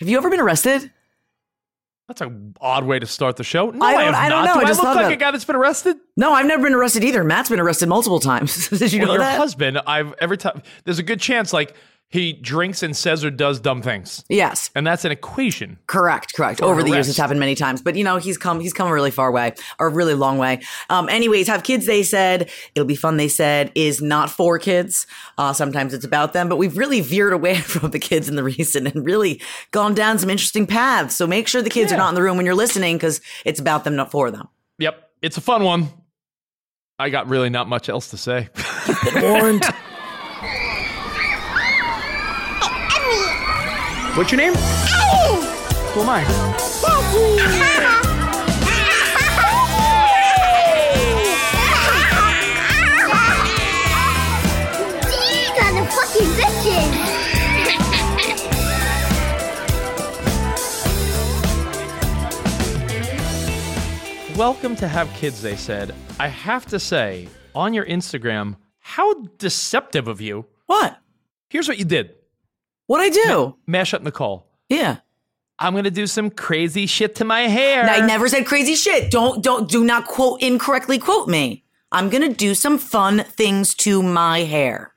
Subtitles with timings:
[0.00, 0.90] Have you ever been arrested?
[2.08, 3.70] That's an odd way to start the show.
[3.70, 4.54] No, I I, don't- have I don't not.
[4.54, 4.60] know.
[4.60, 5.96] Do I I, look like about a guy that's been arrested?
[6.16, 7.24] No, I've never been arrested either.
[7.24, 8.68] Matt's been arrested multiple times.
[8.78, 9.38] Did you Well, know your that?
[9.38, 11.74] husband, I've every time there's a good chance like
[12.08, 14.24] he drinks and says or does dumb things.
[14.28, 14.70] Yes.
[14.74, 15.78] And that's an equation.
[15.86, 16.62] Correct, correct.
[16.62, 18.92] Over the years, it's happened many times, but you know, he's come, he's come a
[18.92, 20.62] really far way, or a really long way.
[20.88, 21.84] Um, anyways, have kids.
[21.86, 23.16] They said it'll be fun.
[23.16, 25.06] They said is not for kids.
[25.36, 28.44] Uh, sometimes it's about them, but we've really veered away from the kids in the
[28.44, 29.40] recent and really
[29.72, 31.16] gone down some interesting paths.
[31.16, 33.58] So make sure the kids are not in the room when you're listening because it's
[33.58, 34.48] about them, not for them.
[34.78, 35.10] Yep.
[35.22, 35.88] It's a fun one.
[36.98, 38.48] I got really not much else to say.
[39.16, 39.64] Warned.
[44.16, 44.54] What's your name?
[44.54, 46.24] Who am I?
[55.04, 56.88] These are the fucking bitches.
[64.38, 65.94] Welcome to Have Kids, they said.
[66.18, 70.46] I have to say, on your Instagram, how deceptive of you.
[70.64, 70.96] what?
[71.50, 72.14] Here's what you did.
[72.86, 73.56] What I do?
[73.66, 74.46] Mash up Nicole.
[74.68, 74.98] Yeah.
[75.58, 77.84] I'm gonna do some crazy shit to my hair.
[77.84, 79.10] I never said crazy shit.
[79.10, 81.64] Don't don't do not quote incorrectly quote me.
[81.90, 84.92] I'm gonna do some fun things to my hair.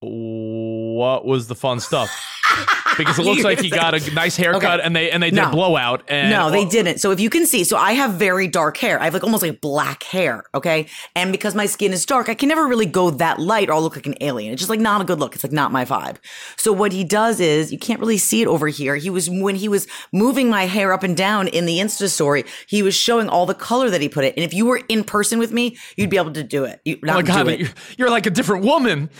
[0.00, 2.10] What was the fun stuff?
[2.96, 4.82] Because it looks like he got a nice haircut Okay.
[4.82, 5.48] and they and they did No.
[5.48, 6.02] a blowout.
[6.08, 6.70] And No, they oh.
[6.70, 6.98] didn't.
[6.98, 9.00] So if you can see, so I have very dark hair.
[9.00, 10.86] I have like almost like black hair, okay?
[11.14, 13.82] And because my skin is dark, I can never really go that light or I'll
[13.82, 14.52] look like an alien.
[14.52, 15.34] It's just like not a good look.
[15.34, 16.16] It's like not my vibe.
[16.56, 18.96] So what he does is, you can't really see it over here.
[18.96, 22.44] He was, when he was moving my hair up and down in the Insta story,
[22.66, 24.34] he was showing all the color that he put it.
[24.36, 26.80] And if you were in person with me, you'd be able to do it.
[26.84, 27.60] You, Oh my god, do it.
[27.60, 27.68] you're,
[27.98, 29.10] you're like a different woman.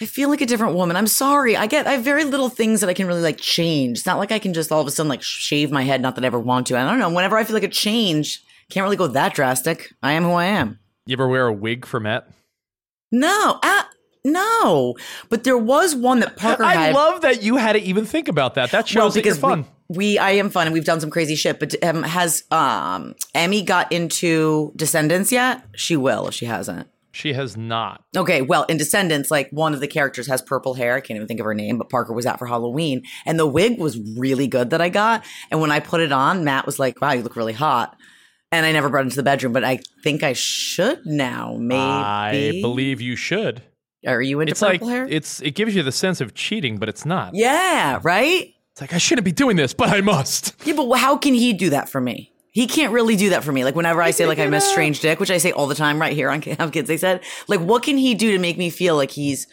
[0.00, 0.96] I feel like a different woman.
[0.96, 1.56] I'm sorry.
[1.56, 3.98] I get I have very little things that I can really like change.
[3.98, 6.00] It's not like I can just all of a sudden like shave my head.
[6.02, 6.78] Not that I ever want to.
[6.78, 7.10] I don't know.
[7.10, 9.92] Whenever I feel like a change, can't really go that drastic.
[10.02, 10.78] I am who I am.
[11.06, 12.28] You ever wear a wig for Met?
[13.12, 13.82] No, uh,
[14.24, 14.96] no.
[15.28, 16.94] But there was one that Parker I had.
[16.94, 18.72] love that you had to even think about that.
[18.72, 19.66] That shows that you're fun.
[19.88, 21.60] We, we, I am fun, and we've done some crazy shit.
[21.60, 25.62] But um, has um Emmy got into Descendants yet?
[25.76, 26.88] She will if she hasn't.
[27.16, 28.04] She has not.
[28.16, 30.94] Okay, well, in Descendants, like one of the characters has purple hair.
[30.94, 33.46] I can't even think of her name, but Parker was out for Halloween, and the
[33.46, 35.24] wig was really good that I got.
[35.50, 37.96] And when I put it on, Matt was like, "Wow, you look really hot."
[38.52, 41.56] And I never brought it into the bedroom, but I think I should now.
[41.58, 43.62] Maybe I believe you should.
[44.06, 45.06] Are you into It's like purple hair?
[45.10, 47.34] it's it gives you the sense of cheating, but it's not.
[47.34, 48.52] yeah, right.
[48.72, 50.54] It's like I shouldn't be doing this, but I must.
[50.66, 52.30] Yeah, but how can he do that for me?
[52.56, 53.64] He can't really do that for me.
[53.64, 56.00] Like whenever I say like I miss strange dick, which I say all the time
[56.00, 58.70] right here on Have Kids, they said like, what can he do to make me
[58.70, 59.46] feel like he's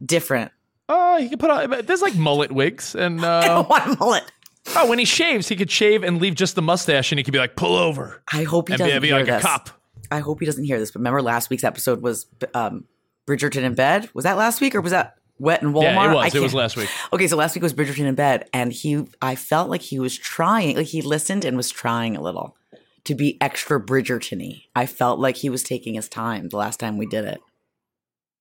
[0.00, 0.52] different?
[0.88, 1.84] Oh, he could put on.
[1.84, 4.30] There's like mullet wigs, and I uh, don't want a mullet.
[4.76, 7.32] oh, when he shaves, he could shave and leave just the mustache, and he could
[7.32, 9.42] be like, pull over, I hope he and doesn't be hear like this.
[9.42, 9.70] a cop.
[10.12, 10.92] I hope he doesn't hear this.
[10.92, 12.84] But remember, last week's episode was um,
[13.26, 14.08] Bridgerton in bed.
[14.14, 15.82] Was that last week or was that Wet in Walmart?
[15.82, 16.34] Yeah, it I was.
[16.34, 16.88] It was can't- last week.
[17.12, 20.16] Okay, so last week was Bridgerton in bed, and he, I felt like he was
[20.16, 22.56] trying, like he listened and was trying a little
[23.04, 24.64] to be extra Bridgertony.
[24.74, 27.40] I felt like he was taking his time the last time we did it.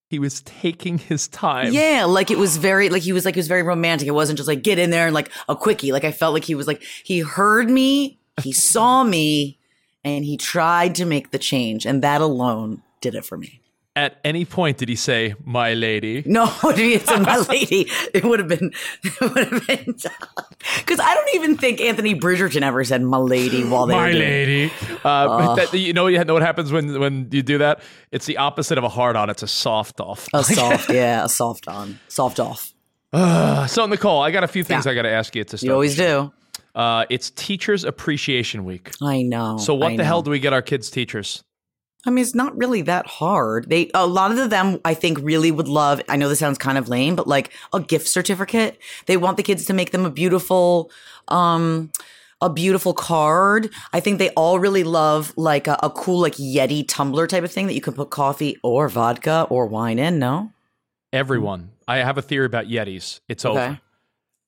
[0.10, 1.74] He was taking his time.
[1.74, 4.08] Yeah, like it was very, like he was like it was very romantic.
[4.08, 5.92] It wasn't just like get in there and like a quickie.
[5.92, 9.58] Like I felt like he was like he heard me, he saw me,
[10.04, 13.62] and he tried to make the change, and that alone did it for me.
[13.98, 16.22] At any point did he say, "My lady"?
[16.36, 19.96] No, if he said my lady, it would have been, it would have been
[20.80, 24.12] Because I don't even think Anthony Bridgerton ever said my lady while they My were
[24.12, 24.72] doing lady.
[25.04, 27.80] Uh, that, you know, you know what happens when when you do that?
[28.12, 29.30] It's the opposite of a hard on.
[29.30, 30.28] It's a soft off.
[30.34, 32.74] A soft, yeah, a soft on, soft off.
[33.14, 34.92] Uh, so Nicole, I got a few things Yeah.
[34.92, 35.68] I got to ask you to start.
[35.68, 36.34] You always do.
[36.74, 38.92] Uh, it's Teachers Appreciation Week.
[39.02, 39.58] I know.
[39.58, 41.46] So what I the hell do we get our kids teachers?
[42.06, 43.70] I mean, it's not really that hard.
[43.70, 46.02] They a lot of them I think really would love.
[46.08, 48.80] I know this sounds kind of lame, but like a gift certificate.
[49.08, 50.92] They want the kids to make them a beautiful
[51.30, 51.92] um
[52.42, 53.70] a beautiful card.
[53.94, 57.52] I think they all really love like a, a cool like Yeti tumbler type of
[57.52, 60.52] thing that you can put coffee or vodka or wine in, no?
[61.14, 61.72] Everyone.
[61.88, 63.22] I have a theory about Yetis.
[63.30, 63.66] It's Okay.
[63.66, 63.80] over.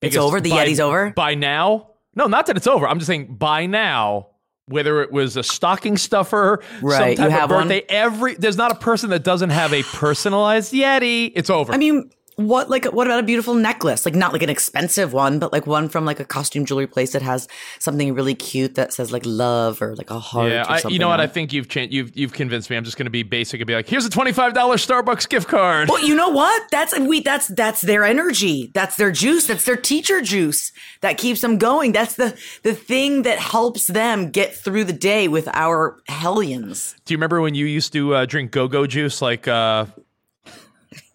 [0.01, 0.41] It's over?
[0.41, 1.11] The by- Yeti's over?
[1.15, 1.87] By now?
[2.13, 2.87] No, not that it's over.
[2.87, 4.27] I'm just saying by now,
[4.67, 7.67] whether it was a stocking stuffer, Right, some you type have of one?
[7.67, 11.31] birthday, every there's not a person that doesn't have a personalized Yeti.
[11.35, 11.73] It's over.
[11.73, 14.05] I mean, what like what about a beautiful necklace?
[14.05, 17.13] Like not like an expensive one, but like one from like a costume jewelry place
[17.13, 17.47] that has
[17.79, 20.51] something really cute that says like love or like a heart.
[20.51, 21.19] yeah, I, you know what?
[21.19, 21.93] on I think you've changed.
[21.93, 22.77] You've you've convinced me.
[22.77, 25.27] I'm just going to be basic and be like, here's a twenty five dollar Starbucks
[25.27, 25.89] gift card.
[25.89, 26.69] Well, you know what?
[26.69, 27.21] That's we.
[27.21, 28.69] That's that's their energy.
[28.75, 29.47] That's their juice.
[29.47, 31.91] That's their teacher juice that keeps them going.
[31.91, 36.95] That's the the thing that helps them get through the day with our hellions.
[37.05, 39.23] Do you remember when you used to uh, drink go go juice?
[39.23, 39.87] Like, uh,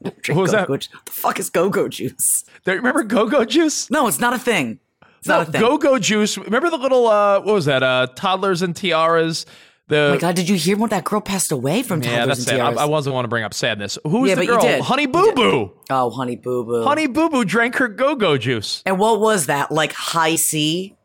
[0.03, 0.67] Drink What was that?
[0.67, 2.45] go-go ju- The fuck is go-go juice?
[2.65, 3.91] do you remember go go juice?
[3.91, 4.79] No, it's not a thing.
[5.19, 5.61] It's not a thing.
[5.61, 6.37] Go go juice.
[6.37, 7.83] Remember the little uh, what was that?
[7.83, 9.47] Uh, toddlers and tiaras.
[9.89, 12.39] The oh my god, did you hear when that girl passed away from yeah, toddlers
[12.39, 12.79] that's and sad.
[12.79, 12.83] I.
[12.83, 13.99] I wasn't want to bring up sadness.
[14.05, 14.83] Who was Yeah, the girl?
[14.83, 15.33] Honey Boo.
[15.35, 15.73] Boo.
[15.91, 16.83] oh, honey boo boo.
[16.85, 18.83] Honey Boo Boo drank her go go juice.
[18.87, 19.71] And what was that?
[19.71, 20.97] Like high C?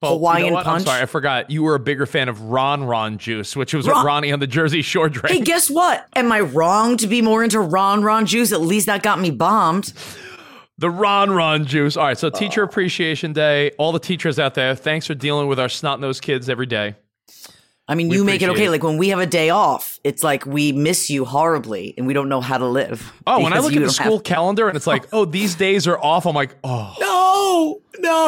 [0.00, 0.66] Oh, you know Hawaiian what?
[0.66, 0.84] I'm punch?
[0.86, 1.50] sorry, I forgot.
[1.50, 4.38] You were a bigger fan of Ron Ron juice, which was Ron- what Ronnie on
[4.38, 5.36] the Jersey Shore drank.
[5.36, 6.06] Hey, guess what?
[6.14, 8.52] Am I wrong to be more into Ron Ron juice?
[8.52, 9.92] At least that got me bombed.
[10.78, 11.96] The Ron Ron juice.
[11.96, 12.30] All right, so uh.
[12.30, 13.72] Teacher Appreciation Day.
[13.78, 16.94] All the teachers out there, thanks for dealing with our snot nosed kids every day.
[17.90, 18.66] I mean, We you make it okay.
[18.66, 18.70] it.
[18.70, 22.12] Like when we have a day off, it's like we miss you horribly and we
[22.12, 23.12] don't know how to live.
[23.26, 25.86] Oh, when I look at the school have- calendar and it's like, oh, these days
[25.86, 26.94] are off, I'm like, oh.
[27.00, 27.80] no,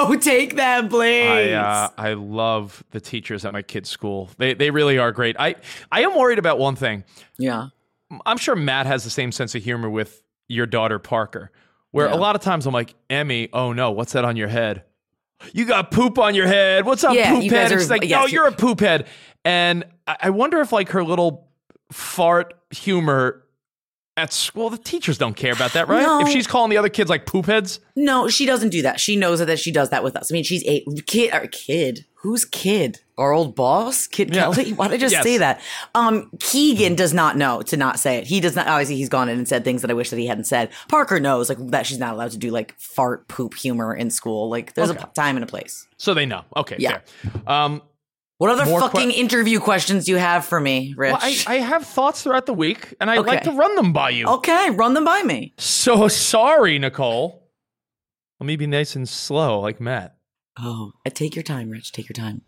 [0.09, 1.29] no, take them, please.
[1.29, 4.31] I uh, I love the teachers at my kids' school.
[4.39, 5.37] They they really are great.
[5.39, 5.57] I
[5.93, 7.05] I am worried about one thing.
[7.39, 7.69] yeah.
[8.27, 11.53] I'm sure Matt has the same sense of humor with your daughter Parker,
[11.93, 12.15] where Yeah.
[12.15, 14.83] a lot of times I'm like, Emmy, oh no, what's that on your head?
[15.55, 16.85] You got poop on your head.
[16.85, 17.71] What's up, Yeah, poop head?
[17.73, 19.06] are- It's like, yes, no, you- you're a poop head.
[19.45, 21.49] And I, wonder if like her little
[21.91, 23.45] fart humor
[24.17, 26.03] at school, the teachers don't care about that, right?
[26.03, 26.21] No.
[26.21, 29.01] If she's calling the other kids like poop heads, No, she doesn't do that.
[29.01, 30.31] She knows that she does that with us.
[30.31, 31.33] I mean, she's a kid.
[31.33, 32.05] Or kid.
[32.17, 33.01] Who's kid?
[33.17, 34.43] Our old boss, Kid Yeah.
[34.53, 34.73] Kelly.
[34.75, 35.23] Why did I just Yes.
[35.23, 35.61] say that?
[35.95, 38.27] Um, Keegan does not know to not say it.
[38.27, 38.67] He does not.
[38.67, 40.69] Obviously, he's gone in and said things that I wish that he hadn't said.
[40.89, 44.51] Parker knows like that she's not allowed to do like fart poop humor in school.
[44.51, 45.01] Like, there's Okay.
[45.03, 45.87] a time and a place.
[45.97, 46.45] so they know.
[46.57, 46.99] Okay, Yeah.
[47.23, 47.33] fair.
[47.47, 47.83] Um,
[48.41, 51.13] What other More fucking que- interview questions do you have for me, Rich?
[51.13, 53.51] well, I, I have thoughts throughout the week, and I like Okay.
[53.51, 54.27] to run them by you.
[54.27, 55.53] okay, run them by me.
[55.59, 57.51] So sorry, Nicole.
[58.41, 60.17] Let me be nice and slow, like Matt.
[60.59, 61.93] Oh, uh, take your time, Rich.
[61.93, 62.41] Take your time.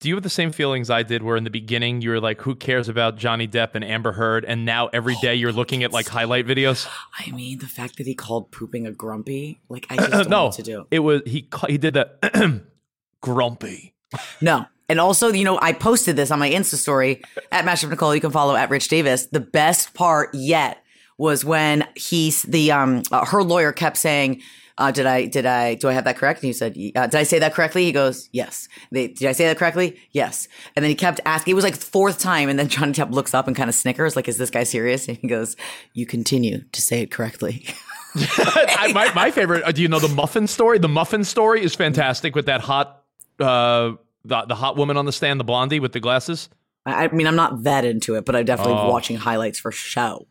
[0.00, 2.42] Do you have the same feelings I did where in the beginning you were like,
[2.42, 4.44] who cares about Johnny Depp and Amber Heard?
[4.44, 6.88] And now every day you're looking at like highlight videos?
[7.18, 10.44] I mean, the fact that he called pooping a grumpy, like I just don't know
[10.46, 10.86] what to do.
[10.92, 12.62] it was, he, ca- he did that
[13.20, 13.94] grumpy.
[14.40, 14.66] No.
[14.88, 18.14] And also, you know, I posted this on my Insta story at Mashup Nicole.
[18.14, 19.26] You can follow at Rich Davis.
[19.26, 20.78] The best part yet
[21.18, 24.42] was when he's the um uh, her lawyer kept saying,
[24.76, 27.14] uh, "Did I did I do I have that correct?" And he said, uh, "Did
[27.14, 29.96] I say that correctly?" He goes, "Yes." They, did I say that correctly?
[30.10, 30.48] Yes.
[30.74, 31.52] And then he kept asking.
[31.52, 34.16] It was like fourth time, and then Johnny Depp looks up and kind of snickers,
[34.16, 35.56] like, "Is this guy serious?" And he goes,
[35.94, 37.66] "You continue to say it correctly."
[38.92, 40.78] My, my favorite, uh, do you know the muffin story?
[40.78, 43.04] The muffin story is fantastic with that hot,
[43.40, 43.92] uh,
[44.24, 46.48] the, the hot woman on the stand, the blondie with the glasses.
[46.86, 48.90] I, I mean, I'm not that into it, but I'm definitely Oh.
[48.90, 50.26] watching highlights for show.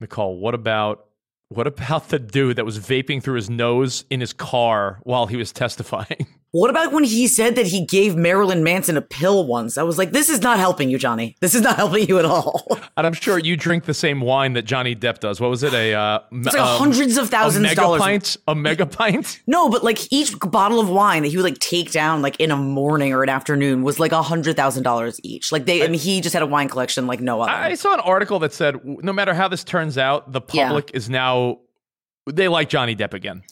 [0.00, 1.06] Nicole, what about
[1.48, 5.36] what about the dude that was vaping through his nose in his car while he
[5.36, 6.26] was testifying?
[6.52, 9.78] What about when he said that he gave Marilyn Manson a pill once?
[9.78, 11.36] I was like, this is not helping you, Johnny.
[11.40, 12.66] This is not helping you at all.
[12.96, 15.40] And I'm sure you drink the same wine that Johnny Depp does.
[15.40, 15.72] What was it?
[15.72, 18.00] A uh, It's like hundreds of thousands of mega dollars.
[18.02, 19.40] pint, a mega pint.
[19.46, 22.50] No, but like each bottle of wine that he would like take down like in
[22.50, 25.52] a morning or an afternoon was like a hundred thousand dollars each.
[25.52, 27.52] Like they, I mean, he just had a wine collection like no other.
[27.52, 30.66] I saw an article that said no matter how this turns out, the Yeah.
[30.68, 31.58] public is now
[32.26, 33.42] they like Johnny Depp again.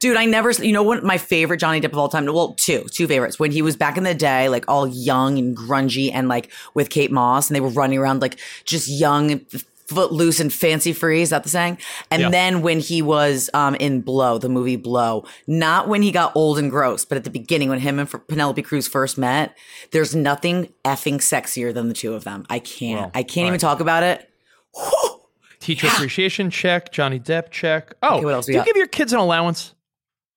[0.00, 2.24] Dude, I never, you know what my favorite Johnny Depp of all time?
[2.26, 3.38] Well, two, two favorites.
[3.40, 6.88] When he was back in the day, like all young and grungy and like with
[6.90, 9.40] Kate Moss and they were running around like just young,
[9.88, 11.22] footloose and fancy free.
[11.22, 11.78] Is that the saying?
[12.10, 12.28] And Yeah.
[12.30, 16.58] then when he was um, in Blow, the movie Blow, not when he got old
[16.58, 19.56] and gross, but at the beginning when him and Penelope Cruz first met,
[19.90, 22.44] there's nothing effing sexier than the two of them.
[22.50, 23.60] I can't, I can't all even right.
[23.60, 24.30] talk about it.
[25.60, 26.92] Teacher appreciation check.
[26.92, 27.94] Johnny Depp check.
[28.02, 28.66] Oh, Okay, what else do you got?
[28.66, 29.74] give your kids an allowance?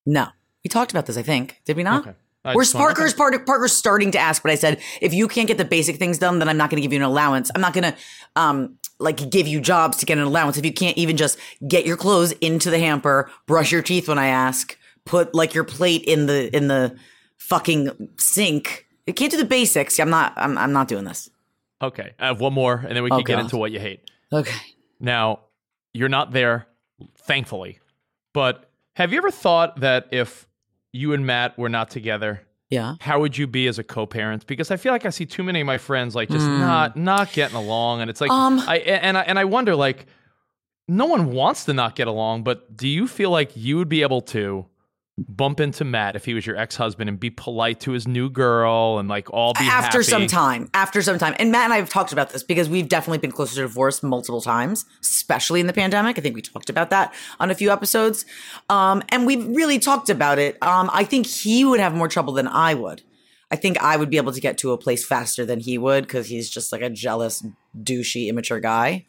[0.06, 0.28] No,
[0.64, 1.18] we talked about this.
[1.18, 2.02] I think did we not?
[2.08, 2.16] Okay.
[2.44, 3.46] I Where's Parker's part?
[3.46, 6.40] Parker's starting to ask, but I said if you can't get the basic things done,
[6.40, 7.52] then I'm not going to give you an allowance.
[7.54, 7.96] I'm not going to
[8.36, 11.86] um like give you jobs to get an allowance if you can't even just get
[11.86, 16.04] your clothes into the hamper, brush your teeth when I ask, put like your plate
[16.04, 16.96] in the in the
[17.38, 18.88] fucking sink.
[19.06, 20.00] You can't do the basics.
[20.00, 20.34] I'm not.
[20.36, 20.58] I'm.
[20.58, 21.30] I'm not doing this.
[21.82, 23.42] Okay, I have one more, and then we Oh, can get God.
[23.42, 24.10] into what you hate.
[24.32, 24.56] Okay.
[25.00, 25.40] Now,
[25.94, 26.68] you're not there,
[27.18, 27.80] thankfully.
[28.34, 30.48] But have you ever thought that if
[30.94, 32.96] you and Matt were not together, Yeah.
[33.00, 34.46] how would you be as a co-parent?
[34.48, 37.32] Because I feel like I see too many of my friends like just not not
[37.34, 38.32] getting along, and it's like.
[38.32, 40.06] Um, I and I and I wonder like
[40.88, 44.02] no one wants to not get along, but do you feel like you would be
[44.02, 44.66] able to
[45.28, 48.98] bump into Matt if he was your ex-husband and be polite to his new girl
[49.00, 50.04] and like all be after happy?
[50.04, 51.36] some time after some time.
[51.40, 54.04] And matt and i have talked about this because we've definitely been closer to divorce
[54.04, 56.18] multiple times especially in the pandemic.
[56.18, 58.26] I think we talked about that on a few episodes.
[58.70, 60.62] Um, and we've really talked about it.
[60.62, 63.02] Um, i think he would have more trouble than i would.
[63.50, 66.04] I think i would be able to get to a place faster than he would
[66.04, 67.46] because he's just like a jealous
[67.78, 69.06] douchey immature guy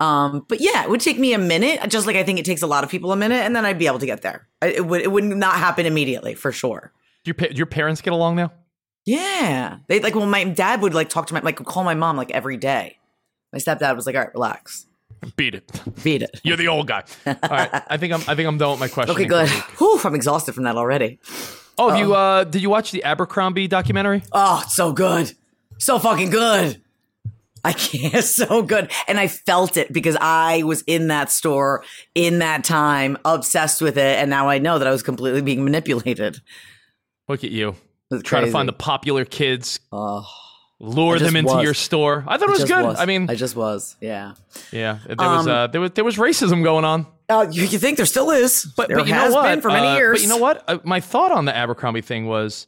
[0.00, 2.62] um, but yeah, it would take me a minute, just like I think it takes
[2.62, 4.46] a lot of people a minute, and then I'd be able to get there.
[4.62, 6.92] I- It would it would not happen immediately for sure.
[7.24, 8.52] Do your pa- do your parents get along now?
[9.06, 9.78] Yeah.
[9.88, 12.30] They like well my dad would like talk to my like call my mom like
[12.30, 12.98] every day.
[13.52, 14.86] My stepdad was like, all right, relax.
[15.36, 15.82] Beat it.
[16.04, 16.40] Beat it.
[16.44, 17.02] You're the old guy.
[17.26, 18.20] All right, I think I'm.
[18.28, 19.12] I think I'm done with my question.
[19.16, 19.48] Okay, good.
[19.78, 21.18] Whew, I'm exhausted from that already.
[21.76, 24.22] Oh, have you uh, did you watch the Abercrombie documentary?
[24.30, 25.32] Oh, it's so good.
[25.78, 26.80] So fucking good.
[27.68, 28.90] I can't so good.
[29.06, 31.84] And I felt it because I was in that store
[32.14, 35.64] in that time, obsessed with it, and now I know that I was completely being
[35.64, 36.40] manipulated.
[37.28, 37.74] Look at you
[38.24, 40.26] trying to find the popular kids, Oh,
[40.80, 41.62] lure them into was.
[41.64, 42.24] your store.
[42.26, 42.96] I thought it was just good.
[42.96, 43.96] I mean, I just was.
[44.00, 44.32] Yeah.
[44.72, 47.06] yeah, there was Um, uh, there was there was racism going on.
[47.28, 49.48] Uh, you, you think there still is, But, but you has know what?
[49.50, 50.18] been for many Uh, years.
[50.18, 50.64] But you know what?
[50.66, 52.66] Uh, my thought on the Abercrombie thing was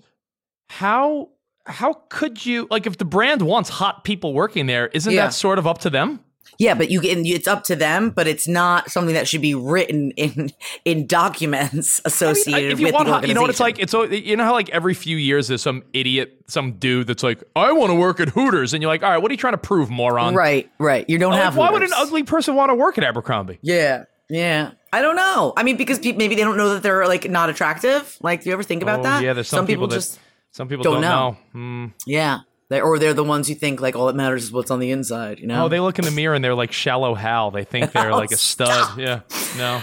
[0.68, 1.30] how
[1.66, 4.88] how could you like if the brand wants hot people working there?
[4.88, 5.26] Isn't Yeah.
[5.26, 6.20] that sort of up to them?
[6.58, 7.24] Yeah, but you can.
[7.24, 10.50] It's up to them, but it's not something that should be written in
[10.84, 13.60] in documents I mean, associated if you with want, the hot, you know what it's
[13.60, 13.78] like.
[13.78, 17.42] It's you know how like every few years there's some idiot, some dude that's like,
[17.56, 19.54] I want to work at Hooters, and you're like, all right, what are you trying
[19.54, 20.34] to prove, moron?
[20.34, 21.08] right, right.
[21.08, 21.56] You don't Like, have.
[21.56, 23.58] why would an ugly person want to work at Abercrombie?
[23.62, 24.72] Yeah, yeah.
[24.92, 25.54] I don't know.
[25.56, 28.18] I mean, because pe- maybe they don't know that they're like not attractive.
[28.20, 29.22] Like, do you ever think about oh, that?
[29.22, 30.18] yeah, there's some, people, that, just
[30.52, 31.30] some people don't don't, know.
[31.30, 31.36] know.
[31.52, 31.86] Hmm.
[32.06, 32.40] yeah.
[32.70, 34.92] They, or they're the ones who think like all that matters is what's on the
[34.92, 35.40] inside.
[35.40, 35.64] You know?
[35.64, 37.50] Oh, they look in the mirror and they're like shallow Hal.
[37.50, 38.96] They think they're like a stud.
[38.96, 39.20] Yeah,
[39.56, 39.82] no.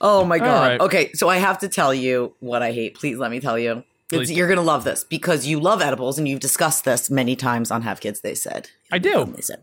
[0.00, 0.68] Oh my god.
[0.68, 0.80] right.
[0.80, 2.94] Okay, so I have to tell you what I hate.
[2.94, 3.84] Please let me tell you.
[4.12, 7.70] It's, you're gonna love this because you love edibles and you've discussed this many times
[7.70, 8.20] on Have Kids.
[8.20, 8.68] They said.
[8.92, 9.24] I do.
[9.24, 9.62] They said.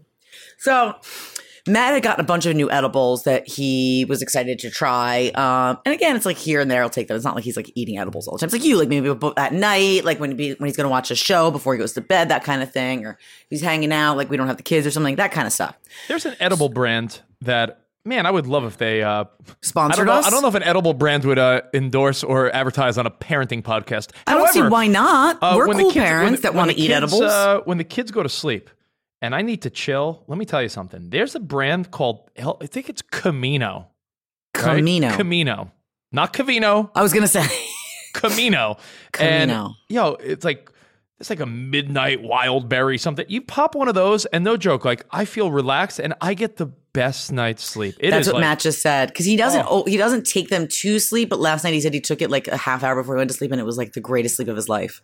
[0.57, 0.95] So
[1.67, 5.27] Matt had gotten a bunch of new edibles that he was excited to try.
[5.35, 7.15] Um, and again, it's like here and there, I'll take them.
[7.15, 8.47] It's not like he's like eating edibles all the time.
[8.47, 10.89] It's like you, like maybe at night, like when he be, when he's going to
[10.91, 13.17] watch a show before he goes to bed, that kind of thing, or
[13.49, 15.77] he's hanging out, like we don't have the kids or something, that kind of stuff.
[16.09, 19.01] There's an edible brand that man, I would love if they.
[19.01, 19.27] Uh, I
[19.61, 20.13] Sponsored don't know.
[20.19, 20.27] us.
[20.27, 23.61] I don't know if an edible brand would uh, endorse or advertise on a parenting
[23.63, 24.09] podcast.
[24.27, 25.37] I don't see why not.
[25.41, 27.21] uh, We're cool kids- parents the- that want to eat kids, edibles.
[27.21, 28.69] Uh, when the kids go to sleep,
[29.23, 30.23] and I need to chill.
[30.27, 31.09] Let me tell you something.
[31.09, 33.87] There's a brand called I think it's Camino.
[34.55, 34.63] right?
[34.75, 35.15] Camino.
[35.15, 35.71] Camino,
[36.11, 36.91] not Covino.
[36.93, 37.45] I was gonna say.
[38.13, 38.77] Camino.
[39.13, 39.65] Camino.
[39.65, 40.69] And, yo, it's like
[41.19, 43.25] it's like a midnight wild berry something.
[43.29, 46.57] You pop one of those, and no joke, like I feel relaxed and I get
[46.57, 47.95] the best night's sleep.
[47.99, 49.65] It is That's what like, Matt just said because he doesn't.
[49.69, 49.85] Oh.
[49.85, 51.29] he doesn't take them to sleep.
[51.29, 53.31] But last night he said he took it like a half hour before he went
[53.31, 55.01] to sleep, and it was like the greatest sleep of his life.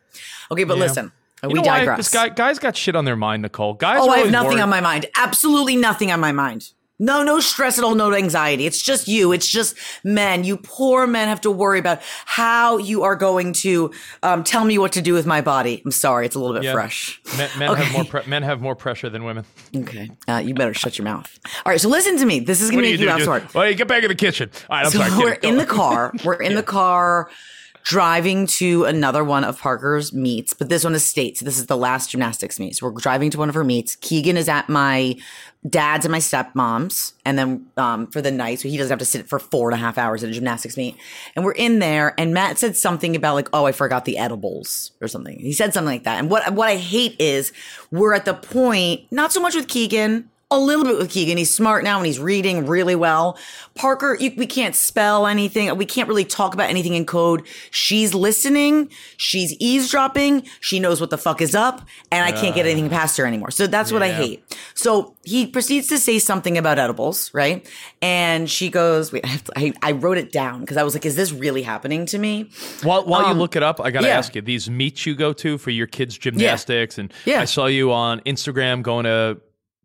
[0.52, 0.84] Okay, but Yeah.
[0.84, 1.12] listen,
[1.44, 1.80] You we know why?
[1.80, 1.98] digress.
[1.98, 3.74] This guy, guys got shit on their mind, Nicole.
[3.76, 5.06] Guys, oh, I have nothing worried- on my mind.
[5.18, 6.70] Absolutely nothing on my mind.
[7.02, 7.96] No, no stress at all.
[7.96, 8.66] No anxiety.
[8.66, 9.32] It's just you.
[9.32, 10.44] It's just men.
[10.44, 13.92] You poor men have to worry about how you are going to
[14.22, 15.82] um, tell me what to do with my body.
[15.86, 16.26] I'm sorry.
[16.26, 16.74] It's a little bit Yeah.
[16.74, 17.22] fresh.
[17.38, 17.84] Men, men Okay.
[17.86, 18.04] have more.
[18.04, 19.46] Pre- men have more pressure than women.
[19.74, 20.12] Okay.
[20.28, 21.40] Uh, you better shut your mouth.
[21.66, 21.80] All right.
[21.80, 22.42] So listen to me.
[22.42, 23.26] This is gonna you make you do?
[23.32, 24.50] laugh Well, you get back in the kitchen.
[24.70, 25.24] All right, I'm so sorry.
[25.24, 26.14] we're in the car.
[26.26, 27.30] We're in the car
[27.84, 31.38] driving to another one of Parker's meets, but this one is state.
[31.38, 32.76] So this is the last gymnastics meet.
[32.76, 33.96] So we're driving to one of her meets.
[33.96, 35.16] Keegan is at my
[35.68, 39.06] dad's and my stepmom's, and then um, for the night, so he doesn't have to
[39.06, 40.96] sit for four and a half hours at a gymnastics meet.
[41.36, 44.92] And we're in there, and Matt said something about like, "Oh, I forgot the edibles"
[45.02, 45.40] or something.
[45.40, 46.20] He said something like that.
[46.20, 47.52] And what what I hate is
[47.92, 50.30] we're at the point, not so much with Keegan.
[50.52, 51.38] A little bit with Keegan.
[51.38, 53.38] He's smart now and he's reading really well.
[53.76, 55.76] Parker, you, we can't spell anything.
[55.78, 57.46] We can't really talk about anything in code.
[57.70, 58.90] She's listening.
[59.18, 60.48] She's eavesdropping.
[60.60, 63.52] She knows what the fuck is up and I can't get anything past her anymore.
[63.52, 64.44] So that's what I hate.
[64.74, 67.70] So he proceeds to say something about edibles, right?
[68.02, 70.96] And she goes, wait, I, have to, I, I wrote it down because I was
[70.96, 72.50] like, is this really happening to me?
[72.82, 74.18] While while you Um, look it up, I gotta yeah.
[74.18, 77.42] ask you: these meets you go to for your kids' gymnastics, and Yeah.
[77.42, 79.40] I saw you on Instagram going to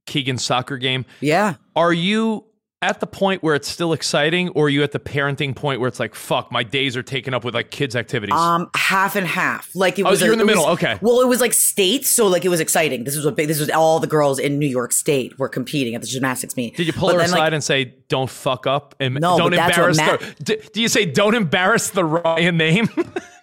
[0.07, 1.05] Keegan's soccer game.
[1.21, 1.55] Yeah.
[1.77, 2.45] Are you
[2.83, 5.89] at the point where it's still exciting, or are you at the parenting point where
[5.89, 8.35] it's like, fuck, my days are taken up with like kids' activities?
[8.39, 9.71] Um, half and half.
[9.75, 10.19] Like it Oh, was.
[10.19, 10.99] so you're in the it was- middle, okay.
[11.01, 13.05] Well, it was like states, so like it was exciting.
[13.05, 13.49] This was a big.
[13.49, 16.77] This was all the girls in New York State were competing at the gymnastics meet.
[16.77, 18.95] Did you pull But her then, aside like, and say, "Don't fuck up"?
[19.01, 20.45] And No, don't but that's what embarrass Matt- the.
[20.57, 22.89] D- do you say, "Don't embarrass the Ryan name"?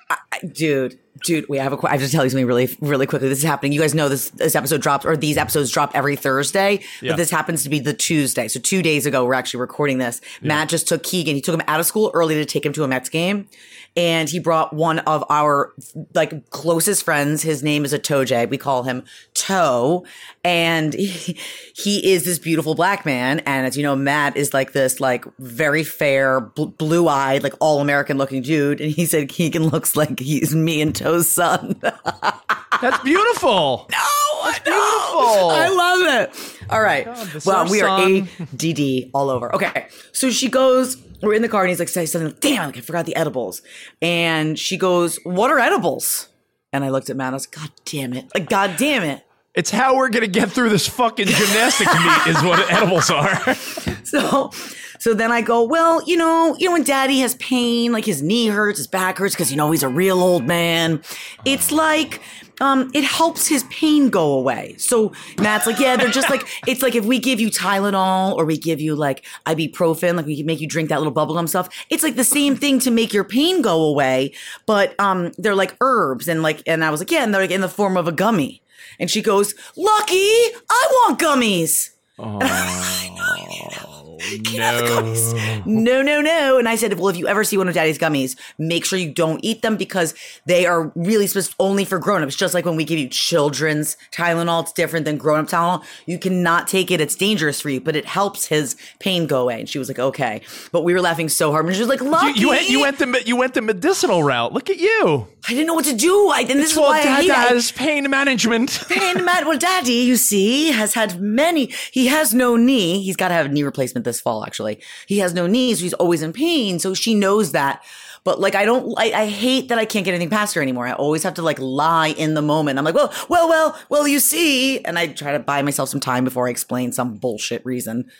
[0.53, 1.87] dude, dude, we have a.
[1.87, 3.29] I have to tell you something really, really quickly.
[3.29, 3.71] This is happening.
[3.71, 4.29] You guys know this.
[4.29, 6.81] This episode drops, or these episodes drop every Thursday.
[7.01, 7.11] Yeah.
[7.11, 8.47] But this happens to be the Tuesday.
[8.47, 10.21] So two days ago, we're actually recording this.
[10.41, 11.35] Matt just took Keegan.
[11.35, 13.47] He took him out of school early to take him to a Mets game,
[13.95, 15.73] and he brought one of our
[16.13, 17.41] like closest friends.
[17.41, 18.49] His name is a Toje.
[18.49, 20.05] We call him Toe,
[20.43, 21.37] and he,
[21.75, 23.39] he is this beautiful black man.
[23.39, 27.53] And as you know, Matt is like this like very fair, bl- blue eyed, like
[27.59, 28.79] all American looking dude.
[28.79, 31.79] And he said Keegan looks like he's me and Toe's son.
[32.81, 33.89] That's beautiful.
[34.43, 35.51] Oh, beautiful.
[35.51, 36.65] I love it.
[36.71, 37.05] All right.
[37.31, 37.99] this well, our we are.
[37.99, 39.53] ADD all over.
[39.53, 39.87] Okay.
[40.13, 42.77] So she goes, we're in the car and he's like, say something, like, damn, like,
[42.77, 43.61] I forgot the edibles.
[44.01, 46.29] And she goes, what are edibles?
[46.73, 48.31] And I looked at Matt and I was like, God damn it.
[48.33, 49.25] Like, God damn it.
[49.53, 51.93] It's how we're gonna get through this fucking gymnastics
[52.25, 52.35] meet.
[52.35, 53.55] Is what edibles are.
[54.03, 54.51] So,
[54.99, 58.21] so then I go, well, you know, you know, when daddy has pain, like his
[58.21, 61.01] knee hurts, his back hurts, because you know he's a real old man.
[61.45, 62.19] It's like,
[62.59, 64.75] um, it helps his pain go away.
[64.77, 68.43] So Matt's like, yeah, they're just like, it's like if we give you Tylenol or
[68.43, 71.69] we give you like ibuprofen, like we can make you drink that little bubblegum stuff.
[71.89, 74.33] It's like the same thing to make your pain go away,
[74.65, 77.51] but um, they're like herbs and like, and I was like, yeah, and they're like
[77.51, 78.61] in the form of a gummy.
[78.99, 81.91] And she goes, Lucky, I want gummies.
[84.53, 85.63] no.
[85.65, 86.57] no, no, no.
[86.57, 89.11] And I said, well, if you ever see one of daddy's gummies, make sure you
[89.11, 90.13] don't eat them because
[90.45, 92.35] they are really supposed only for grown-ups.
[92.35, 95.83] Just like when we give you children's Tylenol, it's different than grown-up Tylenol.
[96.05, 97.01] You cannot take it.
[97.01, 99.59] It's dangerous for you, but it helps his pain go away.
[99.59, 100.41] And she was like, okay.
[100.71, 101.65] But we were laughing so hard.
[101.65, 102.39] And she was like, Lucky.
[102.39, 102.69] You, you went.
[102.69, 103.23] You went the.
[103.25, 104.53] You went the medicinal route.
[104.53, 105.27] Look at you.
[105.47, 106.29] I didn't know what to do.
[106.29, 108.83] I, and this It's is why what I hate dad has pain management.
[108.89, 109.47] Pain Matt.
[109.47, 111.71] Well, daddy, you see, has had many.
[111.91, 113.01] He has no knee.
[113.01, 114.81] He's got to have a knee replacement this fall, actually.
[115.07, 115.79] He has no knees.
[115.79, 116.79] so he's always in pain.
[116.79, 117.83] So she knows that.
[118.23, 120.85] But like, I don't, I, I hate that I can't get anything past her anymore.
[120.87, 122.77] I always have to like lie in the moment.
[122.77, 124.79] I'm like, well, well, well, well, you see.
[124.85, 128.11] And I try to buy myself some time before I explain some bullshit reason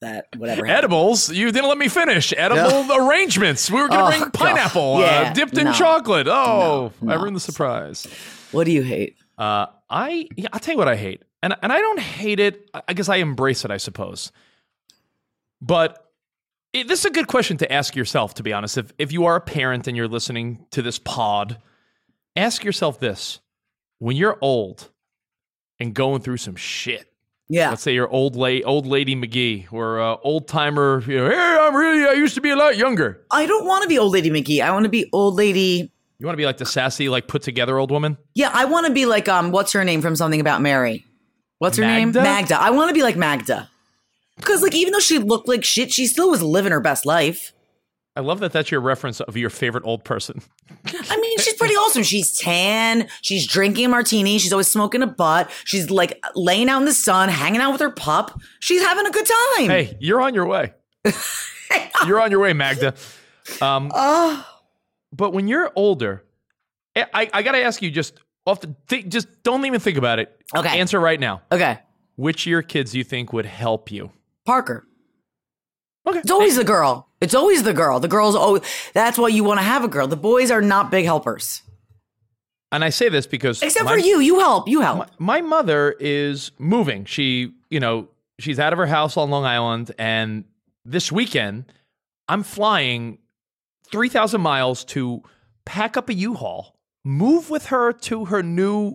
[0.00, 0.64] that whatever.
[0.64, 0.78] happened.
[0.78, 1.30] Edibles?
[1.30, 2.32] You didn't let me finish.
[2.36, 3.70] Edible arrangements.
[3.70, 5.72] We were going to Oh, bring pineapple uh, dipped in no.
[5.74, 6.26] chocolate.
[6.28, 8.06] Oh, No, I ruined the surprise.
[8.52, 9.16] What do you hate?
[9.38, 12.70] Uh, I yeah, I'll tell you what I hate, and and I don't hate it.
[12.88, 13.70] I guess I embrace it.
[13.70, 14.30] I suppose,
[15.62, 16.10] but
[16.72, 18.34] it, this is a good question to ask yourself.
[18.34, 21.58] To be honest, if if you are a parent and you're listening to this pod,
[22.36, 23.40] ask yourself this:
[23.98, 24.90] when you're old
[25.78, 27.08] and going through some shit.
[27.48, 27.70] Yeah.
[27.70, 31.02] Let's say you're old lady, old lady McGee, or uh, old timer.
[31.06, 32.06] You know, hey, I'm really.
[32.06, 33.24] I used to be a lot younger.
[33.30, 34.62] I don't want to be old lady McGee.
[34.62, 35.92] I want to be old lady.
[36.18, 38.16] You want to be like the sassy, like put together old woman.
[38.34, 41.04] Yeah, I want to be like um, what's her name from Something About Mary?
[41.58, 42.08] What's her name?
[42.08, 42.22] Magda?
[42.22, 42.60] Magda.
[42.60, 43.68] I want to be like Magda.
[44.42, 47.52] Because like even though she looked like shit, she still was living her best life.
[48.14, 48.52] I love that.
[48.52, 50.42] That's your reference of your favorite old person.
[50.86, 52.02] I mean, she's pretty awesome.
[52.02, 53.08] She's tan.
[53.22, 54.36] She's drinking a martini.
[54.36, 55.50] She's always smoking a butt.
[55.64, 58.38] She's like laying out in the sun, hanging out with her pup.
[58.60, 59.70] She's having a good time.
[59.70, 60.74] Hey, you're on your way.
[62.06, 62.94] you're on your way, Magda.
[63.62, 64.46] Um, Oh,
[65.12, 66.22] but when you're older,
[66.94, 69.96] I, I, I got to ask you just off the th- just don't even think
[69.96, 70.38] about it.
[70.54, 70.78] Okay.
[70.80, 71.40] Answer right now.
[71.50, 71.78] okay.
[72.16, 74.10] Which of your kids do you think would help you?
[74.44, 74.86] Parker.
[76.06, 76.18] Okay.
[76.18, 77.08] It's always the girl.
[77.20, 78.00] It's always the girl.
[78.00, 78.62] The girl's always.
[78.92, 80.08] That's why you want to have a girl.
[80.08, 81.62] The boys are not big helpers.
[82.72, 84.18] And I say this because Except my- for you.
[84.20, 84.66] You help.
[84.66, 85.10] You help.
[85.18, 87.04] My, my mother is moving.
[87.04, 90.44] She, you know, she's out of her house on Long Island, and
[90.84, 91.66] this weekend
[92.28, 93.18] I'm flying
[93.90, 95.22] three thousand miles to
[95.64, 96.74] pack up a U-Haul,
[97.04, 98.94] move with her to her new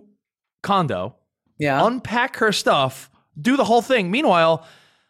[0.62, 1.16] condo,
[1.58, 1.86] yeah.
[1.86, 4.10] unpack her stuff, do the whole thing.
[4.10, 4.66] Meanwhile,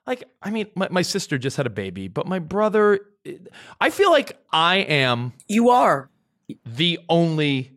[0.08, 2.98] like, I mean, my, my sister just had a baby, but my brother,
[3.80, 6.10] I feel like I am you are.
[6.64, 7.72] the only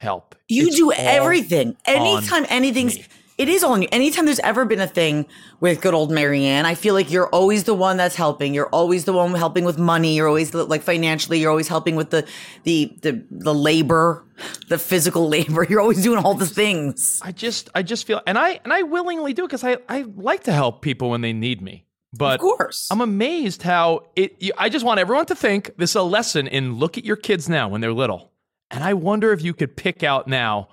[0.00, 0.34] help.
[0.48, 1.76] You It's do everything.
[1.84, 3.04] Anytime anything's me.
[3.38, 3.88] It is all on you.
[3.92, 5.26] Anytime there's ever been a thing
[5.60, 8.54] with good old Marianne, I feel like you're always the one that's helping.
[8.54, 10.16] You're always the one helping with money.
[10.16, 11.40] You're always like financially.
[11.40, 12.26] You're always helping with the
[12.64, 14.24] the the the labor,
[14.68, 15.66] the physical labor.
[15.68, 17.20] You're always doing all the things.
[17.22, 20.44] I just I just feel and I and I willingly do because I I like
[20.44, 21.84] to help people when they need me.
[22.12, 22.88] But Of course.
[22.90, 24.36] I'm amazed how it.
[24.40, 27.16] You, I just want everyone to think this is a lesson in look at your
[27.16, 28.32] kids now when they're little,
[28.70, 30.68] and I wonder if you could pick out now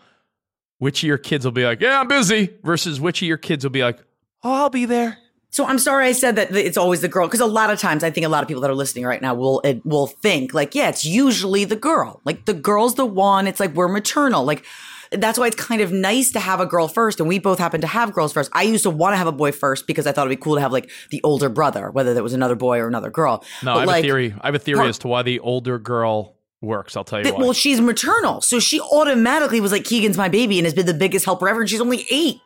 [0.83, 3.63] which of your kids will be like, "Yeah, I'm busy," versus which of your kids
[3.63, 3.99] will be like,
[4.43, 5.17] "Oh, I'll be there."
[5.49, 8.03] So I'm sorry I said that it's always the girl because a lot of times
[8.03, 10.51] I think a lot of people that are listening right now will it will think
[10.53, 14.43] like yeah it's usually the girl like the girl's the one it's like we're maternal
[14.43, 14.65] like
[15.11, 17.81] that's why it's kind of nice to have a girl first and we both happen
[17.81, 18.49] to have girls first.
[18.51, 20.55] I used to want to have a boy first because I thought it'd be cool
[20.55, 23.45] to have like the older brother whether that was another boy or another girl.
[23.61, 24.33] No, But, I have like, a theory.
[24.41, 26.32] I have a theory part- as to why the older girl
[26.63, 26.95] works.
[26.97, 30.65] I'll tell you well, she's maternal, so she automatically was like, "Keegan's my baby," and
[30.65, 31.61] has been the biggest helper ever.
[31.61, 32.39] And she's only eight.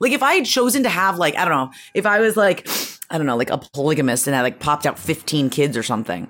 [0.00, 2.68] Like, if I had chosen to have like, I don't know, if I was like,
[3.10, 6.28] I don't know, like a polygamist and I like popped out fifteen kids or something,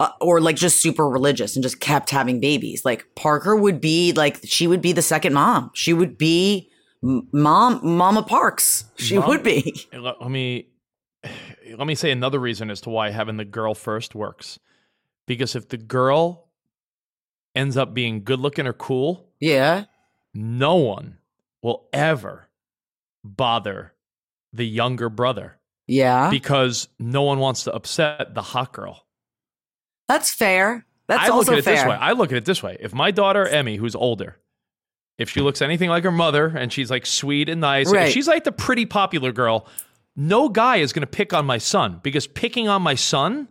[0.00, 4.12] uh, or like just super religious and just kept having babies, like Parker would be
[4.12, 5.70] like, she would be the second mom.
[5.74, 6.70] She would be
[7.02, 8.84] mom, Mama Parks.
[8.96, 9.74] She Mom- would be.
[9.92, 10.68] let me
[11.76, 14.58] let me say another reason as to why having the girl first works.
[15.26, 16.43] Because if the girl
[17.54, 19.84] ends up being good looking or cool, Yeah.
[20.34, 21.18] no one
[21.62, 22.48] will ever
[23.22, 23.92] bother
[24.52, 26.30] the younger brother Yeah.
[26.30, 29.06] because no one wants to upset the hot girl.
[30.08, 30.84] That's fair.
[31.08, 31.32] That's fair.
[31.32, 31.74] I look also at it fair.
[31.76, 31.96] this way.
[31.96, 32.76] I look at it this way.
[32.80, 34.36] If my daughter Emmy, who's older,
[35.18, 38.12] if she looks anything like her mother and she's like sweet and nice, Right.
[38.12, 39.66] she's like the pretty popular girl,
[40.16, 43.48] no guy is going to pick on my son because picking on my son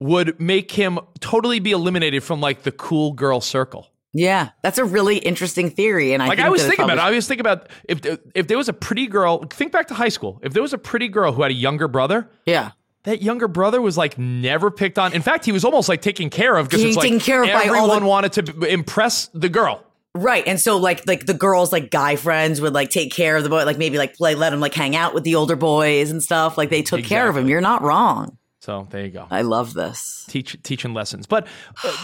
[0.00, 3.86] would make him totally be eliminated from like the cool girl circle.
[4.12, 7.02] Yeah, that's a really interesting theory, and I Like think I was thinking about it.
[7.02, 8.00] I was thinking about if
[8.34, 9.44] if there was a pretty girl.
[9.50, 10.40] Think back to high school.
[10.42, 12.72] If there was a pretty girl who had a younger brother, Yeah,
[13.04, 15.12] that younger brother was like never picked on.
[15.12, 17.48] In fact, he was almost like taken care of because it's like taken care of
[17.50, 19.84] everyone the- wanted to impress the girl.
[20.16, 20.42] right.
[20.44, 23.48] And so like like the girls like guy friends would like take care of the
[23.48, 26.20] boy, like maybe like play, let him like hang out with the older boys and
[26.20, 26.58] stuff.
[26.58, 27.48] Like they took care of him.
[27.48, 28.36] You're not wrong.
[28.60, 29.26] So there you go.
[29.30, 30.24] I love this.
[30.28, 31.46] Teach teaching lessons, but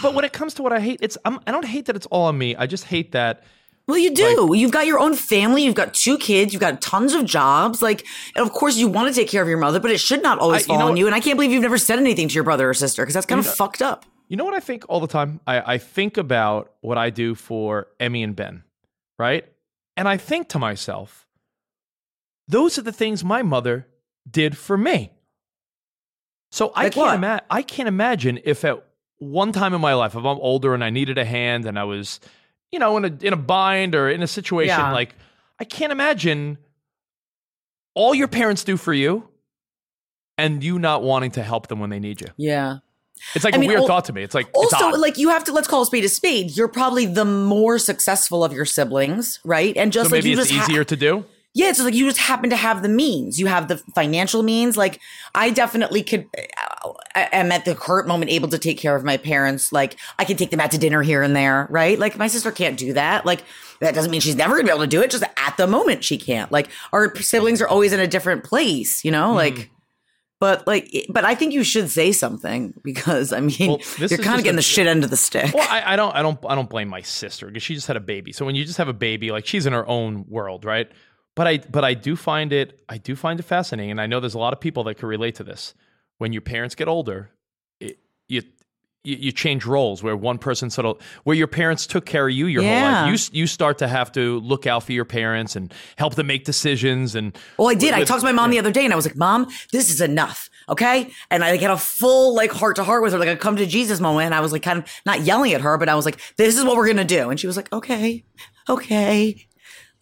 [0.03, 2.07] but when it comes to what I hate, it's I'm, I don't hate that it's
[2.07, 2.57] all on me.
[2.57, 3.45] I just hate that.
[3.87, 4.53] Well, you do.
[4.57, 5.63] you've got your own family.
[5.63, 6.53] You've got two kids.
[6.53, 7.83] You've got tons of jobs.
[7.83, 10.23] Like, and of course, you want to take care of your mother, but it should
[10.25, 11.07] not always I- fall know on you.
[11.07, 13.27] And I can't believe you've never said anything to your brother or sister because that's
[13.27, 14.05] kind of fucked up.
[14.29, 15.39] You know what I think all the time?
[15.47, 18.65] I, I think about what I do for Emmy and Ben,
[19.21, 19.45] right?
[19.97, 21.29] And I think to myself,
[22.49, 23.87] those are the things my mother
[24.29, 25.13] did for me.
[26.51, 27.15] So I can't what?
[27.17, 28.85] ima- I can't imagine if at
[29.19, 31.85] one time in my life, if I'm older and I needed a hand and I
[31.85, 32.21] was,
[32.71, 34.93] you know, in a in a bind or in a situation Yeah.
[34.93, 35.15] like
[35.59, 36.59] I can't imagine
[37.95, 39.29] all your parents do for you
[40.39, 42.29] and you not wanting to help them when they need you.
[42.37, 42.79] Yeah.
[43.35, 44.23] It's like I a mean, weird al- thought to me.
[44.23, 44.99] It's like Also, odd.
[45.01, 46.55] like you have to let's call a spade a spade.
[46.57, 49.75] You're probably the more successful of your siblings, right?
[49.77, 51.25] And just so like maybe it's just ha- easier to do.
[51.57, 53.41] Yeah, it's like you just happen to have the means.
[53.41, 54.77] You have the financial means.
[54.77, 55.01] Like
[55.35, 56.27] I definitely could.
[57.15, 59.73] I am at the current moment able to take care of my parents.
[59.73, 61.99] Like I can take them out to dinner here and there, right?
[61.99, 63.25] Like my sister can't do that.
[63.25, 63.43] Like
[63.81, 65.11] that doesn't mean she's never gonna be able to do it.
[65.11, 66.53] Just at the moment she can't.
[66.53, 69.31] Like our siblings are always in a different place, you know.
[69.31, 69.37] Hmm.
[69.37, 69.71] Like,
[70.39, 74.39] but like, but I think you should say something because I mean Well, you're kind
[74.39, 75.55] of getting a- the shit end of the stick.
[75.55, 77.97] Well, I, I don't, I don't, I don't blame my sister because she just had
[77.97, 78.33] a baby.
[78.33, 80.91] So when you just have a baby, like she's in her own world, right?
[81.37, 84.19] But I, but I do find it, I do find it fascinating, and I know
[84.21, 85.75] there's a lot of people that can relate to this.
[86.19, 87.31] When your parents get older,
[87.79, 88.43] it, you,
[89.05, 92.35] you, you change roles where one person sort of where your parents took care of
[92.35, 93.31] you your whole life.
[93.33, 96.45] You, you start to have to look out for your parents and help them make
[96.45, 97.15] decisions.
[97.15, 97.95] And Well, I did.
[97.95, 100.01] I talked to my mom the other day and I was like, Mom, this is
[100.01, 100.51] enough.
[100.69, 101.11] Okay.
[101.31, 103.67] And I had a full like heart to heart with her, like a come to
[103.67, 104.27] Jesus moment.
[104.27, 106.57] And I was like, kind of not yelling at her, but I was like, this
[106.57, 107.31] is what we're going to do.
[107.31, 108.25] And she was like, okay,
[108.69, 109.47] okay.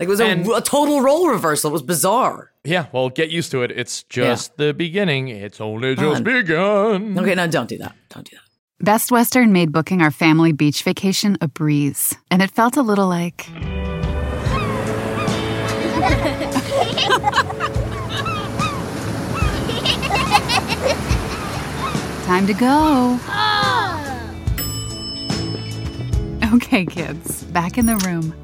[0.01, 1.71] Like it was a, And- a total role reversal.
[1.71, 2.51] It was bizarre.
[2.65, 3.71] Yeah, well, get used to it.
[3.71, 5.29] It's just the beginning.
[5.29, 6.23] It's only just on.
[6.25, 7.19] begun.
[7.19, 7.35] Okay.
[7.35, 7.95] No, don't do that.
[8.09, 8.85] Don't do that.
[8.85, 13.07] Best Western made booking our family beach vacation a breeze, and it felt a little
[13.09, 13.47] like.
[22.25, 23.19] Time to go.
[23.29, 24.31] Oh.
[26.55, 28.35] Okay, kids, back in the room.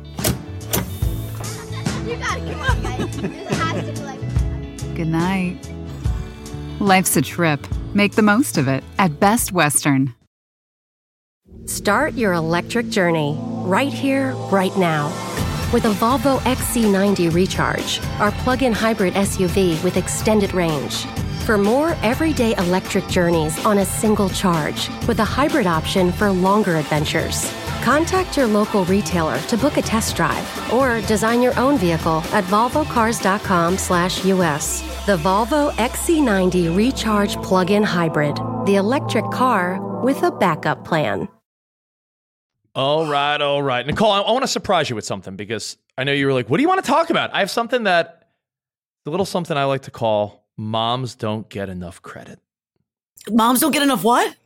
[4.95, 5.57] Good night.
[6.79, 7.67] Life's a trip.
[7.95, 10.15] Make the most of it at Best Western.
[11.67, 15.13] Start your electric journey right here, right now.
[15.73, 21.05] with a Volvo XC90 Recharge, our plug in hybrid SUV with extended range.
[21.47, 26.77] For more everyday electric journeys on a single charge, with a hybrid option for longer
[26.77, 27.53] adventures.
[27.83, 32.45] Contact your local retailer to book a test drive or design your own vehicle at
[32.45, 35.07] volvocars.com/us.
[35.07, 41.29] The Volvo XC90 Recharge Plug-in Hybrid, the electric car with a backup plan.
[42.75, 43.85] All right, all right.
[43.85, 46.49] Nicole, I, I want to surprise you with something because I know you were like,
[46.49, 47.35] what do you want to talk about?
[47.35, 48.29] I have something that,
[49.07, 52.39] a little something I like to call moms don't get enough credit.
[53.29, 54.37] Moms don't get enough what?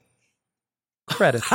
[1.06, 1.42] Credit.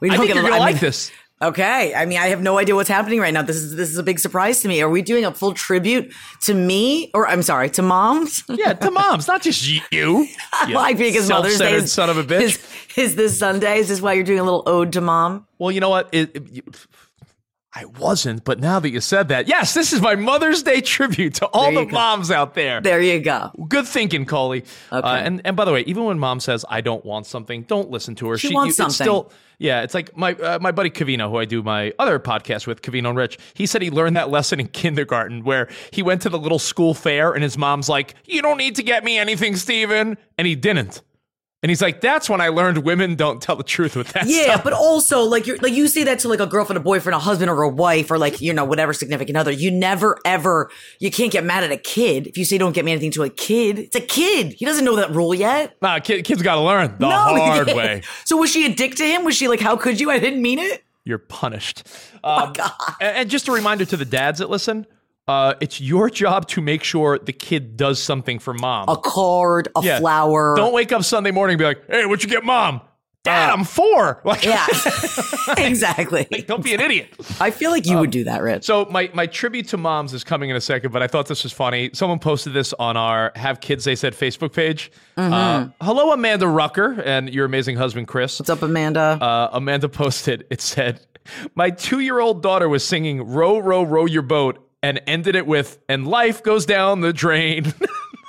[0.00, 1.10] We I don't think get you're to I like mean- this.
[1.42, 1.94] Okay.
[1.94, 3.42] I mean, I have no idea what's happening right now.
[3.42, 4.80] This is this is a big surprise to me.
[4.80, 8.42] Are we doing a full tribute to me, or I'm sorry, to moms?
[8.48, 9.80] Yeah, to moms, not just you.
[9.90, 10.26] you
[10.70, 10.94] Why?
[10.94, 12.40] Because Mother's Day is, son of a bitch.
[12.40, 13.78] Is, is this Sunday?
[13.78, 15.46] Is this why you're doing a little ode to mom?
[15.58, 16.08] Well, you know what?
[16.12, 16.86] It, it-
[17.76, 21.34] I wasn't, but now that you said that, yes, this is my Mother's Day tribute
[21.34, 21.90] to all the go.
[21.90, 22.80] moms out there.
[22.80, 23.50] There you go.
[23.68, 24.64] Good thinking, Coley.
[24.90, 25.06] Okay.
[25.06, 27.90] Uh, and and by the way, even when mom says I don't want something, don't
[27.90, 28.38] listen to her.
[28.38, 28.94] She wants it's something.
[28.94, 32.66] still, yeah, it's like my uh, my buddy Covino, who I do my other podcast
[32.66, 33.38] with, Covino and Rich.
[33.52, 36.94] He said he learned that lesson in kindergarten, where he went to the little school
[36.94, 40.16] fair, and his mom's like, "You don't need to get me anything, Steven.
[40.38, 41.02] and he didn't.
[41.66, 44.44] And he's like, "That's when I learned women don't tell the truth with that." Yeah,
[44.44, 44.62] stuff.
[44.62, 47.18] but also like you're like you say that to like a girlfriend, a boyfriend, a
[47.18, 49.50] husband, or a wife, or like you know whatever significant other.
[49.50, 52.84] You never ever you can't get mad at a kid if you say don't get
[52.84, 53.80] me anything to a kid.
[53.80, 54.52] It's a kid.
[54.52, 55.76] He doesn't know that rule yet.
[55.82, 58.02] nah, kid, kids got to learn the No, hard way.
[58.24, 59.24] So was she a dick to him?
[59.24, 60.08] Was she like, how could you?
[60.08, 60.84] I didn't mean it.
[61.02, 61.82] You're punished.
[62.22, 62.52] Oh Um,
[63.00, 64.86] and, and just a reminder to the dads that listen.
[65.28, 68.88] Uh, it's your job to make sure the kid does something for mom.
[68.88, 69.98] A card, a Yeah.
[69.98, 70.54] flower.
[70.56, 72.80] Don't wake up Sunday morning and be like, "Hey, what you get, mom?"
[73.24, 74.20] Dad, I'm four.
[74.24, 74.66] Like, Uh, Yeah,
[75.58, 76.26] exactly.
[76.46, 77.08] don't be an idiot.
[77.40, 78.62] I feel like you would do that, Rich.
[78.64, 81.42] So my my tribute to moms is coming in a second, but I thought this
[81.42, 81.90] was funny.
[81.92, 84.92] Someone posted this on our Have Kids They Said Facebook page.
[85.16, 88.38] Uh, hello, Amanda Rucker and your amazing husband Chris.
[88.38, 89.18] What's up, Amanda?
[89.20, 90.46] Uh, Amanda posted.
[90.50, 91.00] It said,
[91.56, 95.46] "My two year old daughter was singing "Row, row, row your boat." And ended it
[95.48, 97.74] with, and life goes down the drain.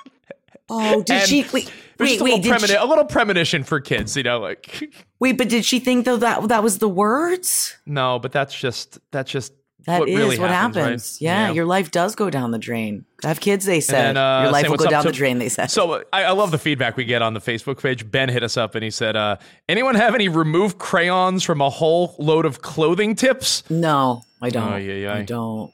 [0.70, 1.42] oh, did and she?
[1.54, 2.44] Wait, wait, a, wait.
[2.44, 5.80] little premoni- she, a little premonition for kids, you know, like wait, but did she
[5.80, 7.78] think though that that was the words?
[7.86, 9.54] no, but that's just that's just
[9.86, 10.76] That what is really what happens.
[10.78, 11.18] happens.
[11.22, 11.26] right?
[11.26, 13.06] Yeah, your life does go down the drain.
[13.24, 14.10] Have kids, they said.
[14.10, 15.38] And, uh, your life will go down to- the drain.
[15.40, 15.72] They said.
[15.72, 18.10] So uh, I, I love the feedback we get on the Facebook page.
[18.10, 19.38] Ben hit us up and he said, uh,
[19.70, 24.74] "Anyone have any remove crayons from a whole load of clothing tips?" no, I don't.
[24.74, 25.14] Oh, yeah, yeah.
[25.14, 25.72] I don't.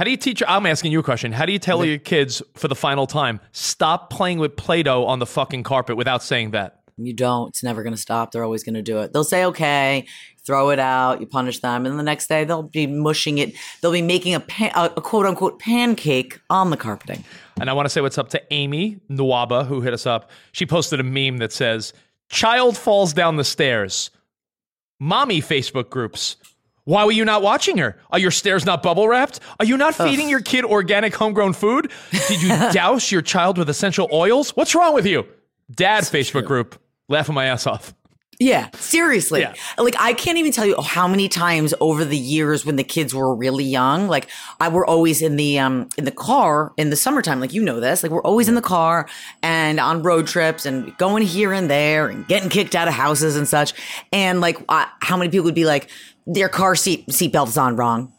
[0.00, 0.42] How do you teach?
[0.48, 1.30] I'm asking you a question.
[1.30, 5.18] How do you tell your kids for the final time stop playing with Play-Doh on
[5.18, 6.80] the fucking carpet without saying that?
[6.96, 7.48] You don't.
[7.48, 8.32] It's never going to stop.
[8.32, 9.12] They're always going to do it.
[9.12, 10.06] They'll say, okay,
[10.42, 11.84] throw it out, you punish them.
[11.84, 13.52] And the next day they'll be mushing it.
[13.82, 17.22] They'll be making a, pan, a, a quote unquote pancake on the carpeting.
[17.60, 20.30] And I want to say what's up to Amy Nwaba, who hit us up.
[20.52, 21.92] She posted a meme that says,
[22.30, 24.10] Child falls down the stairs.
[24.98, 26.38] Mommy Facebook groups.
[26.84, 27.98] Why were you not watching her?
[28.10, 29.40] Are your stairs not bubble wrapped?
[29.58, 31.90] Are you not feeding your kid organic homegrown food?
[32.28, 34.56] Did you douse your child with essential oils?
[34.56, 35.26] What's wrong with you?
[35.70, 36.80] Dad Facebook group.
[37.08, 37.94] Laughing my ass off.
[38.40, 39.40] Yeah, seriously.
[39.40, 39.52] Yeah.
[39.76, 43.14] Like I can't even tell you how many times over the years when the kids
[43.14, 46.96] were really young, like I were always in the um in the car in the
[46.96, 49.06] summertime, like you know this, like we're always in the car
[49.42, 53.36] and on road trips and going here and there and getting kicked out of houses
[53.36, 53.74] and such.
[54.10, 55.90] And like I, how many people would be like
[56.26, 58.12] their car seat seatbelt's on wrong.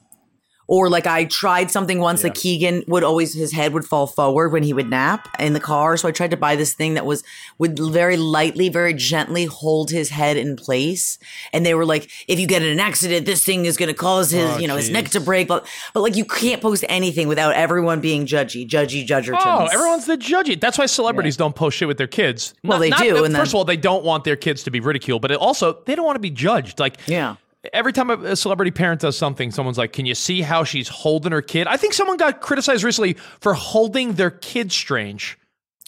[0.67, 4.53] Or like I tried something once that Keegan would always his head would fall forward
[4.53, 5.97] when he would nap in the car.
[5.97, 7.25] So I tried to buy this thing that was
[7.57, 11.19] would very lightly, very gently hold his head in place.
[11.51, 14.31] And they were like, if you get in an accident, this thing is gonna cause
[14.31, 15.49] his, Oh, you know, his neck to break.
[15.49, 19.41] But but like you can't post anything without everyone being judgy, judgy, judgertons.
[19.43, 20.57] Oh, everyone's the judgy.
[20.57, 22.53] That's why celebrities don't post shit with their kids.
[22.63, 24.79] Well, they do, First and then- of all, they don't want their kids to be
[24.79, 26.79] ridiculed, but it also they don't want to be judged.
[26.79, 27.35] Like, Yeah.
[27.73, 31.31] Every time a, celebrity parent does something, someone's like, "Can you see how she's holding
[31.31, 35.37] her kid?" I think someone got criticized recently for holding their kid strange,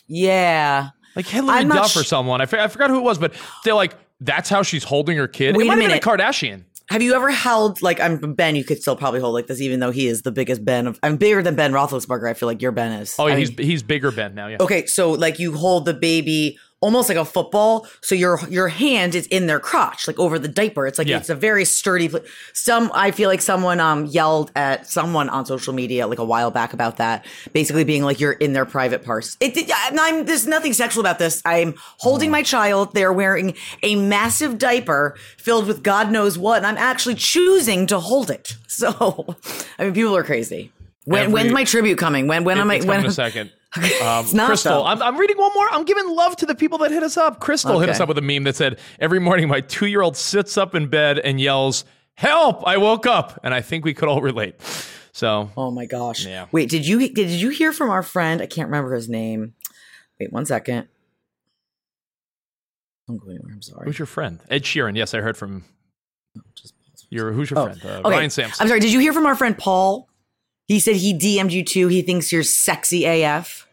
[0.07, 0.89] Yeah.
[1.15, 2.41] like not Duff or someone.
[2.41, 3.33] I, I forgot who it was, but
[3.63, 6.01] they're like, "That's how she's holding her kid." Wait it a might have been a.
[6.01, 6.65] Kardashian.
[6.89, 8.55] Have you ever held like I'm Ben?
[8.55, 10.85] You could still probably hold like this, even though he is the biggest Ben.
[10.85, 12.29] Of, I'm bigger than Ben Roethlisberger.
[12.29, 13.15] I feel like your Ben is.
[13.17, 14.47] Oh, I mean, he's he's bigger Ben now.
[14.47, 14.57] Yeah.
[14.59, 17.87] Okay, so like you hold the baby almost like a football.
[18.01, 20.85] So your your hand is in their crotch, like over the diaper.
[20.87, 21.17] It's like Yeah.
[21.19, 22.09] it's a very sturdy.
[22.09, 22.19] pla-
[22.53, 26.51] Some I feel like someone um yelled at someone on social media like a while
[26.51, 29.37] back about that, basically being like you're in their private parts.
[29.39, 29.71] It, it
[30.05, 31.41] I'm, there's nothing sexual about this.
[31.45, 32.93] I'm holding my child.
[32.93, 37.99] They're wearing a massive diaper filled with God knows what, and I'm actually choosing to
[37.99, 38.55] hold it.
[38.73, 38.89] So,
[39.77, 40.71] I mean, people are crazy.
[41.05, 42.27] When Every- when's my tribute coming?
[42.27, 42.79] When when am I?
[42.81, 43.51] When a second.
[43.75, 44.85] Um, not, Crystal.
[44.85, 45.67] I'm, I'm reading one more.
[45.71, 47.39] I'm giving love to the people that hit us up.
[47.39, 50.15] Crystal hit us up with a meme that said, "Every morning, my two year old
[50.15, 52.65] sits up in bed and yells." Help!
[52.67, 54.55] I woke up, and I think we could all relate.
[55.13, 56.25] So, Oh my gosh.
[56.25, 56.45] Yeah.
[56.51, 58.41] Wait, did you did you hear from our friend?
[58.41, 59.53] I can't remember his name.
[60.19, 60.87] Wait one second.
[63.07, 63.51] Don't go anywhere.
[63.53, 63.85] I'm sorry.
[63.85, 64.39] who's your friend?
[64.49, 64.95] Ed Sheeran.
[64.95, 65.63] Yes, I heard from
[66.55, 67.05] Just pause.
[67.09, 67.31] your.
[67.31, 67.81] Who's your Oh, friend?
[67.83, 68.09] Uh, okay.
[68.17, 68.61] Ryan Sampson.
[68.63, 68.79] I'm sorry.
[68.79, 70.07] Did you hear from our friend Paul?
[70.67, 71.87] He said he DM'd you too.
[71.87, 73.67] He thinks you're sexy AF,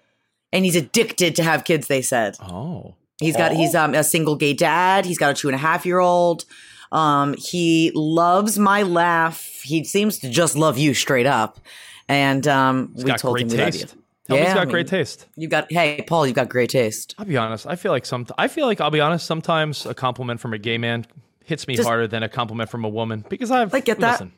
[0.52, 1.86] and he's addicted to have kids.
[1.86, 5.06] They said Oh, he's got he's um a single gay dad.
[5.06, 6.44] He's got a two and a half year old.
[6.92, 9.60] Um, he loves my laugh.
[9.62, 11.60] He seems to just love you straight up.
[12.08, 13.80] And um, he's we got told great him we love you.
[13.82, 13.94] taste.
[14.26, 15.26] Tell me he's Yeah, got I mean- great taste.
[15.36, 17.14] You got hey Paul, you've got great taste.
[17.18, 17.66] I'll be honest.
[17.68, 18.26] I feel like some.
[18.36, 19.24] I feel like I'll be honest.
[19.26, 21.06] Sometimes a compliment from a gay man
[21.44, 23.72] hits me Just- harder than a compliment from a woman because I've.
[23.72, 24.12] I get that.
[24.14, 24.32] Listen,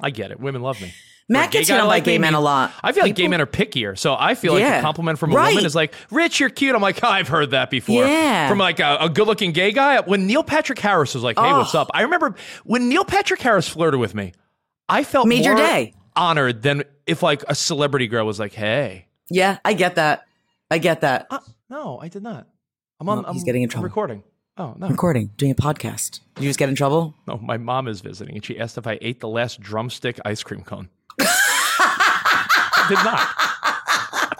[0.00, 0.40] I get it.
[0.40, 0.94] Women love me.
[1.28, 2.72] Matt For a gay gets hit on by like gay men a lot.
[2.82, 4.78] I feel like gay men are pickier, so I feel like Yeah.
[4.78, 5.50] a compliment from a Right.
[5.50, 8.48] woman is like, "Rich, you're cute." I'm like, oh, "I've heard that before." Yeah.
[8.48, 10.00] From like a, a good-looking gay guy.
[10.00, 11.80] When Neil Patrick Harris was like, "Hey, what's Oh.
[11.82, 14.32] up?" I remember when Neil Patrick Harris flirted with me.
[14.88, 15.94] I felt Made your more day.
[16.16, 20.24] honored than if like a celebrity girl was like, "Hey." Yeah, I get that.
[20.70, 21.26] I get that.
[21.30, 22.46] Uh, no, I did not.
[23.00, 23.22] I'm on.
[23.22, 23.84] Well, he's I'm getting in trouble.
[23.84, 24.22] I'm Recording.
[24.56, 24.88] Oh no.
[24.88, 26.20] Recording, doing a podcast.
[26.34, 27.14] Did you just get in trouble?
[27.26, 30.42] No, my mom is visiting, and she asked if I ate the last drumstick ice
[30.42, 30.88] cream cone.
[32.88, 33.18] I did not.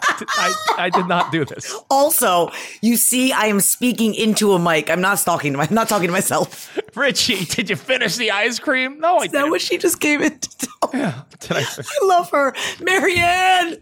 [0.01, 0.53] I did, I,
[0.85, 1.73] I did not do this.
[1.89, 2.49] Also,
[2.81, 4.89] you see, I am speaking into a mic.
[4.89, 6.77] I'm not talking to my, I'm not talking to myself.
[6.95, 8.99] Richie, did you finish the ice cream?
[8.99, 9.51] No, I Is that didn't.
[9.51, 10.89] what she just came in to tell?
[10.93, 11.21] Yeah.
[11.39, 12.53] Did I I love her.
[12.81, 13.77] Marianne!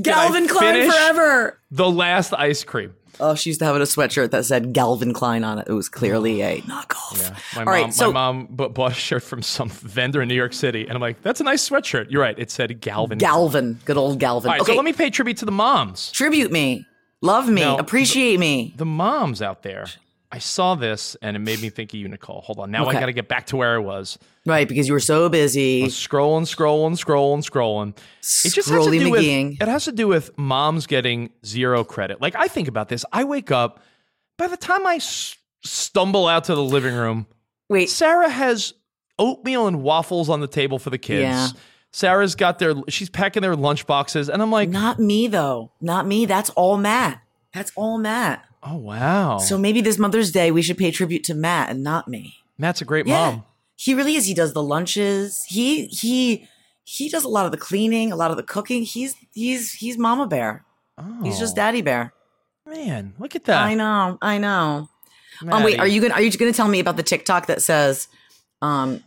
[0.00, 1.60] Galvin Klein forever.
[1.70, 2.94] the last ice cream?
[3.20, 5.66] Oh, she used to have a sweatshirt that said Galvin Klein on it.
[5.68, 7.20] It was clearly a knockoff.
[7.20, 7.36] Yeah.
[7.54, 10.34] My All mom, right, so my mom bought a shirt from some vendor in New
[10.34, 12.38] York City, and I'm like, "That's a nice sweatshirt." You're right.
[12.38, 13.18] It said Galvin.
[13.18, 14.48] Galvin, good old Galvin.
[14.50, 16.10] All right, okay, so let me pay tribute to the moms.
[16.12, 16.86] tribute me,
[17.20, 18.74] love me, Now, appreciate me.
[18.76, 19.86] the moms out there.
[20.30, 22.42] I saw this and it made me think of you, Nicole.
[22.42, 22.70] Hold on.
[22.70, 24.18] Now I got to get back to where I was.
[24.44, 25.84] Right, because you were so busy.
[25.84, 27.96] Scrolling, scrolling, scrolling, scrolling.
[28.44, 32.20] It just has to do with it has to do with moms getting zero credit.
[32.20, 33.04] Like I think about this.
[33.12, 33.80] I wake up.
[34.36, 37.26] By the time I s- stumble out to the living room,
[37.70, 38.74] Wait, Sarah has
[39.18, 41.22] oatmeal and waffles on the table for the kids.
[41.22, 41.48] Yeah.
[41.92, 45.72] Sarah's got their she's packing their lunch boxes, and I'm like, not me though.
[45.80, 46.26] Not me.
[46.26, 47.22] That's all Matt.
[47.54, 48.44] That's all Matt.
[48.62, 49.38] Oh wow.
[49.38, 52.36] So maybe this Mother's Day we should pay tribute to Matt and not me.
[52.58, 53.30] Matt's a great Yeah.
[53.30, 53.44] mom.
[53.76, 54.26] He really is.
[54.26, 55.44] He does the lunches.
[55.48, 56.48] He he
[56.84, 58.82] he does a lot of the cleaning, a lot of the cooking.
[58.82, 60.64] He's he's he's Mama Bear.
[60.96, 62.12] Oh, He's just Daddy Bear.
[62.66, 63.14] man.
[63.18, 63.62] Look at that.
[63.62, 64.18] I know.
[64.20, 64.88] I know.
[65.48, 68.08] Um, wait, are you gonna are you gonna tell me about the TikTok that says,
[68.60, 69.04] um,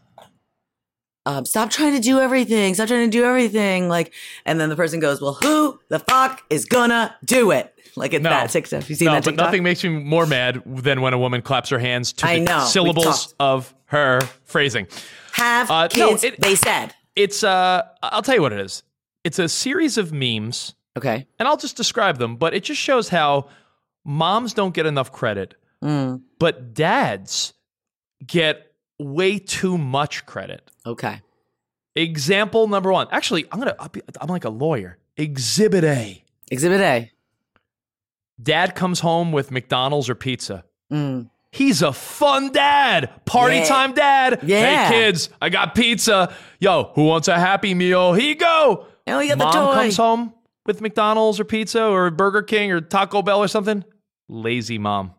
[1.25, 4.13] um, stop trying to do everything, stop trying to do everything, like,
[4.45, 7.73] and then the person goes, well, who the fuck is gonna do it?
[7.95, 8.29] Like it's No.
[8.29, 8.89] that TikTok.
[8.89, 11.69] You seen no, that but nothing makes me more mad than when a woman claps
[11.69, 12.65] her hands to I the know.
[12.65, 14.87] Syllables of her phrasing.
[15.33, 16.23] Have Uh, no, kids.
[16.23, 16.95] it- they said.
[17.15, 18.83] It's uh I'll tell you what it is.
[19.25, 21.27] It's a series of memes, Okay.
[21.37, 23.49] and I'll just describe them, but it just shows how
[24.05, 27.53] moms don't get enough credit, Mm, but dads
[28.25, 28.70] get
[29.01, 30.69] way too much credit.
[30.85, 31.21] okay.
[31.95, 33.07] Example number 1.
[33.11, 34.97] Actually, I'm going to I'm like a lawyer.
[35.17, 36.23] Exhibit A.
[36.49, 37.11] Exhibit A.
[38.41, 40.63] Dad comes home with McDonald's or pizza.
[40.91, 41.29] Mm.
[41.51, 43.09] He's a fun dad.
[43.25, 43.65] Party Yeah.
[43.65, 44.39] time dad.
[44.43, 44.87] Yeah.
[44.87, 46.33] Hey kids, I got pizza.
[46.61, 48.13] Yo, who wants a happy meal?
[48.13, 48.87] Here you go.
[49.07, 49.73] Oh, you got the Mom toy.
[49.81, 50.33] comes home
[50.65, 53.83] with McDonald's or pizza or Burger King or Taco Bell or something.
[54.29, 55.13] Lazy mom.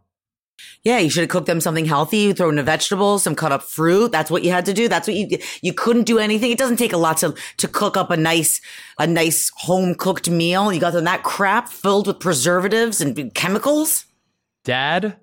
[0.83, 2.19] Yeah, you should have cooked them something healthy.
[2.19, 4.11] You throw in the vegetables, some cut up fruit.
[4.11, 4.89] That's what you had to do.
[4.89, 6.51] That's what you you couldn't do anything.
[6.51, 8.61] It doesn't take a lot to to cook up a nice
[8.99, 10.73] a nice home cooked meal.
[10.73, 14.07] You got them that crap filled with preservatives and chemicals.
[14.65, 15.17] Dad,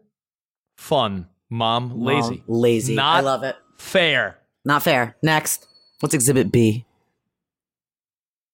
[0.78, 1.28] fun.
[1.50, 2.44] Mom, lazy.
[2.48, 2.96] Lazy.
[2.96, 3.56] Not I love it.
[3.78, 4.38] fair.
[4.66, 5.16] Not fair.
[5.24, 5.68] Next,
[6.00, 6.86] what's Exhibit B?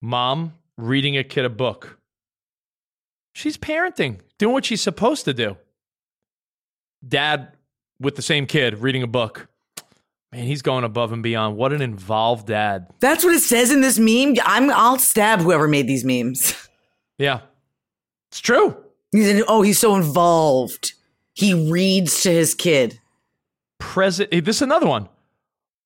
[0.02, 1.98] Mom reading a kid a book.
[3.34, 5.58] She's parenting, doing what she's supposed to do.
[7.08, 7.54] Dad
[8.00, 9.48] with the same kid reading a book.
[10.32, 11.56] Man, he's going above and beyond.
[11.56, 12.88] What an involved dad.
[13.00, 14.36] That's what it says in this meme.
[14.44, 16.56] I'm I'll stab whoever made these memes.
[17.18, 17.39] Yeah.
[18.30, 18.76] It's true.
[19.14, 20.91] He said, "Oh, he's so involved."
[21.34, 22.99] He reads to his kid.
[23.80, 24.32] Present.
[24.32, 25.08] This is another one.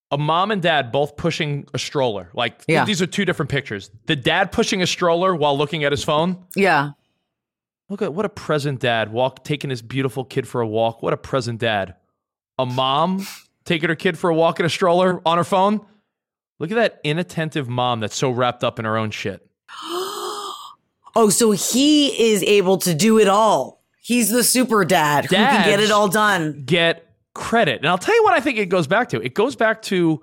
[0.09, 2.30] A mom and dad both pushing a stroller.
[2.34, 2.84] Like Yeah.
[2.84, 3.91] these are two different pictures.
[4.07, 6.43] The dad pushing a stroller while looking at his phone.
[6.55, 6.93] Yeah.
[7.89, 9.11] Look at what a present dad.
[9.11, 11.01] Walk taking his beautiful kid for a walk.
[11.01, 11.95] What a present dad.
[12.57, 13.25] A mom
[13.65, 15.85] taking her kid for a walk in a stroller on her phone.
[16.59, 19.45] Look at that inattentive mom that's so wrapped up in her own shit.
[21.15, 23.81] Oh, so he is able to do it all.
[23.99, 26.61] He's the super dad who can get it all done.
[26.65, 27.79] get credit.
[27.79, 29.19] And I'll tell you what I think it goes back to.
[29.19, 30.21] It goes back to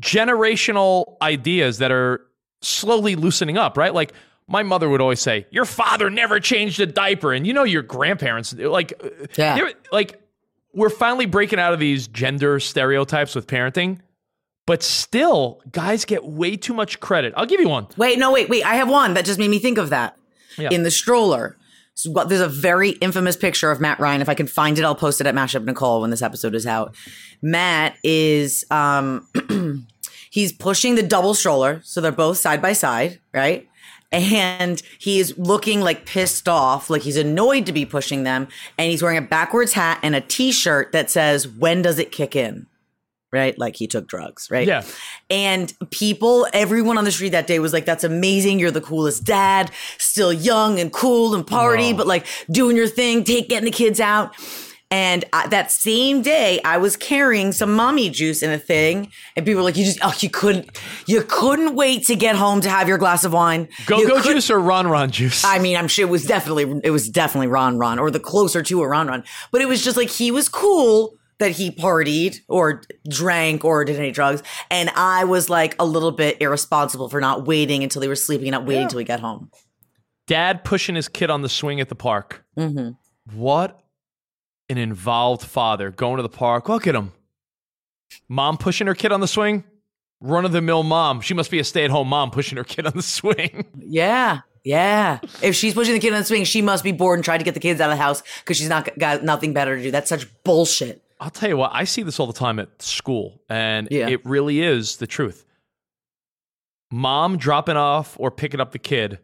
[0.00, 2.26] generational ideas that are
[2.60, 3.94] slowly loosening up, right?
[3.94, 4.12] Like
[4.48, 7.82] my mother would always say, "Your father never changed a diaper," and you know your
[7.82, 8.92] grandparents like,
[9.36, 9.70] Yeah.
[9.92, 10.20] like
[10.74, 14.00] we're finally breaking out of these gender stereotypes with parenting,
[14.66, 17.32] but still, guys get way too much credit.
[17.36, 17.86] I'll give you one.
[17.96, 18.64] Wait, no, wait, wait.
[18.66, 20.16] I have one that just made me think of that.
[20.58, 20.70] Yeah.
[20.70, 21.56] In the stroller.
[21.96, 24.20] So, what- there's a very infamous picture of Matt Ryan.
[24.20, 26.66] If I can find it, I'll post it at Mashup Nicole when this episode is
[26.66, 26.94] out.
[27.40, 29.28] Matt is um
[30.30, 33.68] he's pushing the double stroller, so they're both side by side, right?
[34.14, 38.48] And he's looking like pissed off, like he's annoyed to be pushing them,
[38.78, 42.36] and he's wearing a backwards hat and a t-shirt that says, "When does it kick
[42.36, 42.66] in?"
[43.32, 43.58] Right?
[43.58, 44.66] Like he took drugs, right?
[44.66, 44.84] Yeah.
[45.28, 48.60] And people, everyone on the street that day was like, that's amazing.
[48.60, 53.24] You're the coolest dad, still young and cool and party, but like doing your thing,
[53.24, 54.36] take getting the kids out.
[54.94, 59.44] And I, that same day, I was carrying some mommy juice in a thing, and
[59.44, 60.70] people were like, "You just, oh, you couldn't,
[61.08, 64.14] you couldn't wait to get home to have your glass of wine." Go You go
[64.20, 65.44] couldn't- juice or Ron Ron juice.
[65.44, 68.62] I mean, I'm sure it was definitely it was definitely Ron Ron or the closer
[68.62, 69.24] to a Ron Ron.
[69.50, 73.96] But it was just like he was cool that he partied or drank or did
[73.98, 78.06] any drugs, and I was like a little bit irresponsible for not waiting until they
[78.08, 79.50] were sleeping and not waiting until we got home.
[80.28, 82.44] Dad pushing his kid on the swing at the park.
[82.56, 82.90] hmm
[83.34, 83.80] What
[84.68, 86.68] an involved father going to the park.
[86.68, 87.12] Look at him.
[88.28, 89.64] Mom pushing her kid on the swing.
[90.20, 91.20] Run of the mill mom.
[91.20, 93.66] She must be a stay at home mom pushing her kid on the swing.
[93.78, 94.40] Yeah.
[94.62, 95.18] Yeah.
[95.42, 97.44] If she's pushing the kid on the swing, she must be bored and trying to
[97.44, 99.90] get the kids out of the house because she's not got nothing better to do.
[99.90, 101.02] That's such bullshit.
[101.20, 104.08] I'll tell you what, I see this all the time at school, and Yeah.
[104.08, 105.44] it really is the truth.
[106.90, 109.18] Mom dropping off or picking up the kid.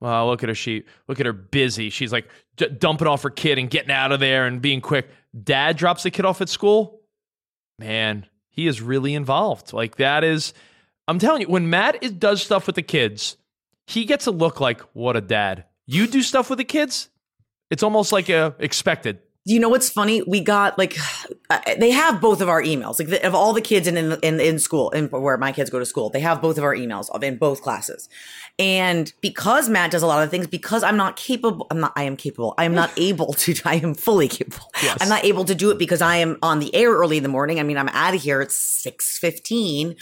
[0.00, 0.54] Wow, look at her.
[0.54, 1.90] She look at her busy.
[1.90, 5.08] She's like d- dumping off her kid and getting out of there and being quick.
[5.42, 7.00] Dad drops the kid off at school.
[7.78, 9.72] Man, he is really involved.
[9.72, 10.52] Like that is,
[11.08, 13.36] I'm telling you, when Matt is, does stuff with the kids,
[13.86, 15.64] he gets a look like what a dad.
[15.86, 17.08] You do stuff with the kids,
[17.70, 19.20] it's almost like a expected.
[19.44, 20.22] you know what's funny?
[20.22, 20.96] We got like
[21.50, 22.98] uh, they have both of our emails.
[22.98, 25.78] Like the, of all the kids in in in, school, in where my kids go
[25.78, 28.08] to school, they have both of our emails of in both classes.
[28.58, 31.92] And because Matt does a lot of things, because I'm not capable, I'm not.
[31.96, 32.54] I am capable.
[32.56, 33.54] I am not able to.
[33.64, 34.70] I am fully capable.
[34.82, 34.98] Yes.
[35.00, 37.28] I'm not able to do it because I am on the air early in the
[37.28, 37.58] morning.
[37.58, 39.96] I mean, I'm out of here at six fifteen.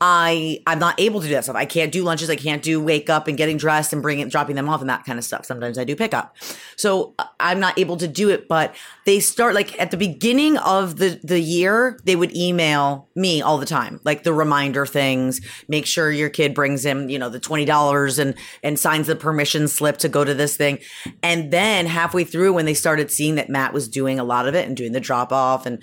[0.00, 1.56] I I'm not able to do that stuff.
[1.56, 2.28] I can't do lunches.
[2.28, 5.04] I can't do wake up and getting dressed and bringing dropping them off and that
[5.04, 5.46] kind of stuff.
[5.46, 6.36] Sometimes I do pick up.
[6.76, 8.48] So uh, I'm not able to do it.
[8.48, 8.74] But
[9.06, 13.58] they start like at the beginning of the the year, they would email me all
[13.58, 15.40] the time, like the reminder things.
[15.68, 19.16] Make sure your kid brings him, you know, the twenty dollars and and signs the
[19.16, 20.78] permission slip to go to this thing.
[21.22, 24.54] And then halfway through, when they started seeing that Matt was doing a lot of
[24.54, 25.82] it and doing the drop off and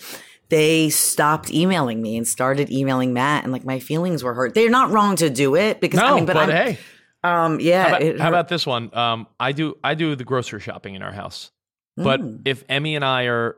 [0.50, 4.54] they stopped emailing me and started emailing Matt, and like my feelings were hurt.
[4.54, 6.78] They're not wrong to do it because No, I mean, but, but, I'm, hey,
[7.24, 7.84] um, yeah.
[7.88, 8.94] how about, how about this one?
[8.94, 11.52] Um, I do I do the grocery shopping in our house,
[11.96, 12.42] but Mm.
[12.44, 13.56] if Emmy and I are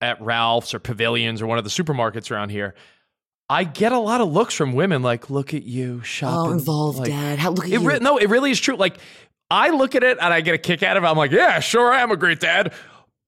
[0.00, 2.74] at Ralph's or Pavilions or one of the supermarkets around here,
[3.48, 6.52] I get a lot of looks from women like, "Look at you oh, shopping." Oh,
[6.52, 7.38] involved, Like, Dad.
[7.38, 7.88] How look at It you.
[7.88, 8.76] re- no, it really is true.
[8.76, 8.98] Like
[9.50, 11.06] I look at it and I get a kick out of it.
[11.06, 12.72] I'm like, "Yeah, sure, I am a great dad."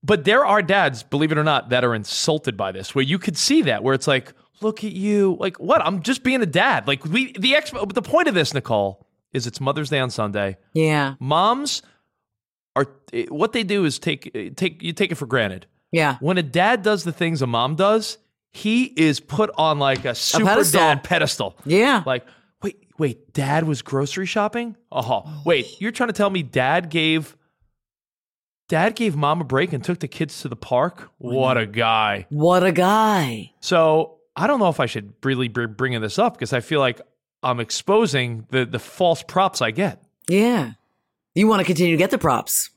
[0.03, 3.19] But there are dads, believe it or not, that are insulted by this, where you
[3.19, 5.81] could see that, where it's like, "Look at you!" Like what?
[5.85, 6.89] I'm just being a dad.
[6.89, 7.71] Like we, the ex.
[7.71, 11.83] But the point of this, Nicole, is it's Mother's Day on Sunday yeah, moms
[12.75, 15.67] are eh, what they do is take eh, take you take it for granted.
[15.93, 16.17] Yeah.
[16.21, 18.19] When a dad does the things a mom does,
[18.51, 20.81] he is put on like a super pedestal.
[20.81, 21.57] dad pedestal.
[21.65, 22.03] Yeah.
[22.05, 22.27] Like,
[22.63, 24.77] wait, wait, dad was grocery shopping?
[24.91, 27.37] Oh, wait, you're trying to tell me dad gave
[28.69, 31.11] dad gave mom a break and took the kids to the park?
[31.19, 32.27] What a guy.
[32.31, 33.53] What a guy.
[33.61, 36.81] So I don't know if I should really be bringing this up because I feel
[36.81, 37.01] like
[37.43, 40.03] I'm exposing the the false props I get.
[40.29, 40.73] Yeah.
[41.35, 42.71] You want to continue to get the props.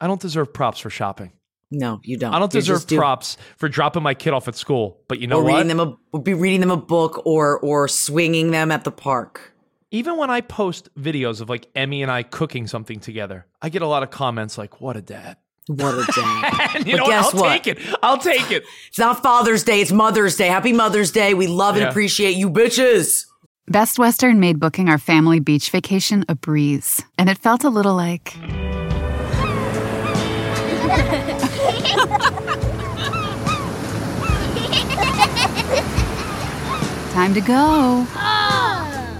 [0.00, 1.32] I don't deserve props for shopping.
[1.74, 2.34] No, you don't.
[2.34, 2.98] I don't You deserve just do.
[2.98, 5.00] props for dropping my kid off at school.
[5.08, 5.52] But you know or what?
[5.54, 8.92] reading them a or be reading them a book or or swinging them at the
[8.92, 9.54] park.
[9.90, 13.80] Even when I post videos of like Emmy and I cooking something together, I get
[13.82, 15.38] a lot of comments like, "What a dad!
[15.66, 16.82] What a day.
[16.90, 17.10] You But know what?
[17.10, 17.64] guess I'll what?
[17.64, 17.78] take it.
[18.02, 18.64] I'll take it.
[18.88, 20.48] It's not Father's Day, it's Mother's Day.
[20.48, 21.32] Happy Mother's Day.
[21.34, 21.88] We love and Yeah.
[21.90, 23.24] appreciate you bitches.
[23.68, 27.94] Best Western made booking our family beach vacation a breeze, and it felt a little
[27.94, 28.36] like.
[37.12, 38.06] Time to go.
[38.16, 39.18] Oh.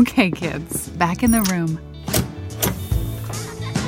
[0.00, 1.78] Okay, kids, back in the room.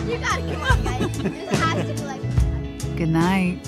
[0.09, 1.19] You gotta come on, guys.
[1.19, 2.23] This has to be like.
[2.97, 3.59] Good night.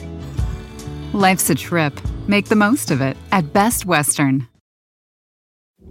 [1.12, 1.98] Life's a trip.
[2.28, 4.46] Make the most of it at Best Western.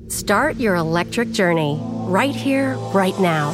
[0.08, 3.54] Start your electric journey right here, right now.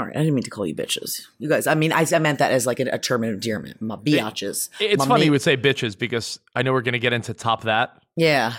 [0.00, 1.26] All right, I didn't mean to call you bitches.
[1.38, 3.82] You guys, I mean, I, I meant that as like a, a term of endearment.
[3.82, 4.70] My biatches.
[4.80, 7.12] It's My funny ma- you would say bitches because I know we're going to get
[7.12, 8.02] into top that.
[8.16, 8.54] Yeah.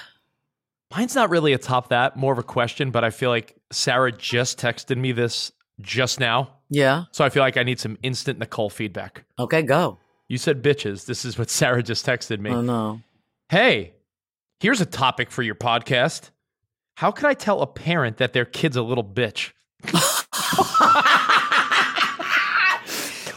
[0.92, 4.12] Mine's not really a top that, more of a question, but I feel like Sarah
[4.12, 6.58] just texted me this just now.
[6.70, 7.06] Yeah.
[7.12, 9.24] So I feel like I need some instant Nicole feedback.
[9.40, 9.98] Okay, go.
[10.28, 11.08] You said bitches.
[11.08, 12.52] This is what Sarah just texted me.
[12.52, 13.02] Oh, no.
[13.50, 13.94] Hey,
[14.60, 16.30] here's a topic for your podcast.
[16.98, 19.54] How can I tell a parent that their kid's a little bitch?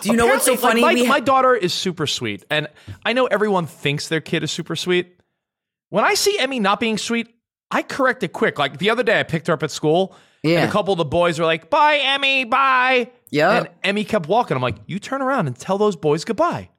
[0.05, 0.81] Do you know what's so funny?
[0.83, 2.69] like, my, ha- my daughter is super sweet, and
[3.05, 5.17] I know everyone thinks their kid is super sweet.
[5.91, 7.35] When I see Emmy not being sweet,
[7.71, 8.59] I correct it quick.
[8.59, 10.61] Like the other day, I picked her up at school, Yeah.
[10.61, 13.51] and a couple of the boys were like, "Bye, Emmy, bye." Yep.
[13.51, 14.57] And Emmy kept walking.
[14.57, 16.71] I'm like, "You turn around and tell those boys goodbye."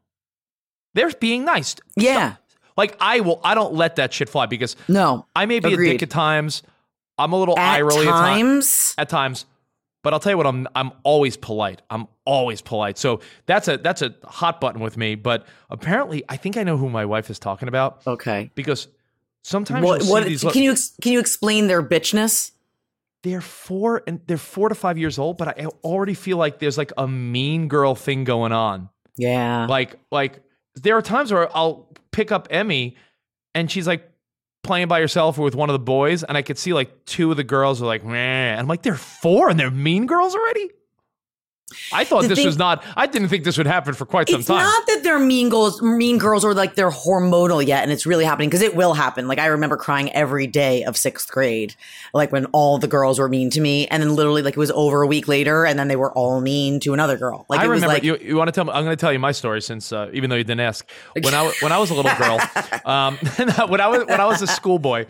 [0.93, 1.75] They're being nice.
[1.95, 2.35] yeah.
[2.77, 3.39] Like I will.
[3.43, 5.25] I don't let that shit fly because No.
[5.35, 6.61] I may be a dick at times.
[7.17, 8.95] I'm a little At eye at times times.
[8.97, 9.45] at times.
[10.05, 11.81] But I'll tell you what, I'm I'm always polite.
[11.89, 12.99] I'm always polite.
[12.99, 15.15] So that's a that's a hot button with me.
[15.15, 18.51] But apparently, I think I know who my wife is talking about Okay.
[18.53, 18.87] because
[19.43, 22.51] sometimes What, what, can you ex- can you explain their bitchness?
[23.23, 26.77] they're four and they're four to five years old, but I already feel like there's
[26.77, 28.89] like a mean girl thing going on.
[29.17, 29.65] Yeah.
[29.65, 30.43] Like like
[30.75, 32.95] there are times where I'll pick up Emmy
[33.55, 34.07] and she's like
[34.65, 37.31] playing by yourself or with one of the boys, and I could see like two
[37.31, 38.53] of the girls are like, man.
[38.53, 40.71] And I'm like, they're four and they're mean girls already?
[41.91, 44.29] I thought The this thing- was not I didn't think this would happen for quite
[44.29, 44.57] some time.
[44.57, 48.05] it's not that they're mean girls, mean girls, or like they're hormonal yet, and it's
[48.05, 49.27] really happening because it will happen.
[49.27, 51.75] Like I remember crying every day of sixth grade,
[52.13, 54.69] like when all the girls were mean to me, and then literally like it was
[54.71, 57.47] over a week later, and then they were all mean to another girl.
[57.49, 58.17] Like I it was remember like you.
[58.17, 58.71] You want to tell me?
[58.71, 60.87] I'm going to tell you my story since uh, even though you didn't ask.
[61.19, 62.39] When I when I was a little girl,
[62.85, 63.17] um,
[63.69, 65.07] when I was when I was a schoolboy,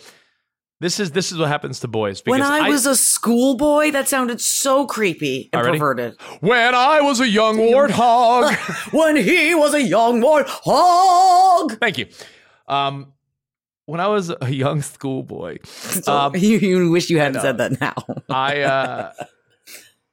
[0.81, 2.21] this is this is what happens to boys.
[2.25, 5.79] when because I was a schoolboy, that sounded so creepy and Already?
[5.79, 6.17] perverted.
[6.41, 8.53] when I was a young warthog.
[8.93, 11.79] when he was a young warthog.
[11.79, 12.07] Thank you.
[12.67, 13.13] Um,
[13.85, 15.59] when I was a young schoolboy,
[16.07, 17.93] um, you, you wish you hadn't said that now.
[18.29, 18.61] I.
[18.61, 19.13] Uh,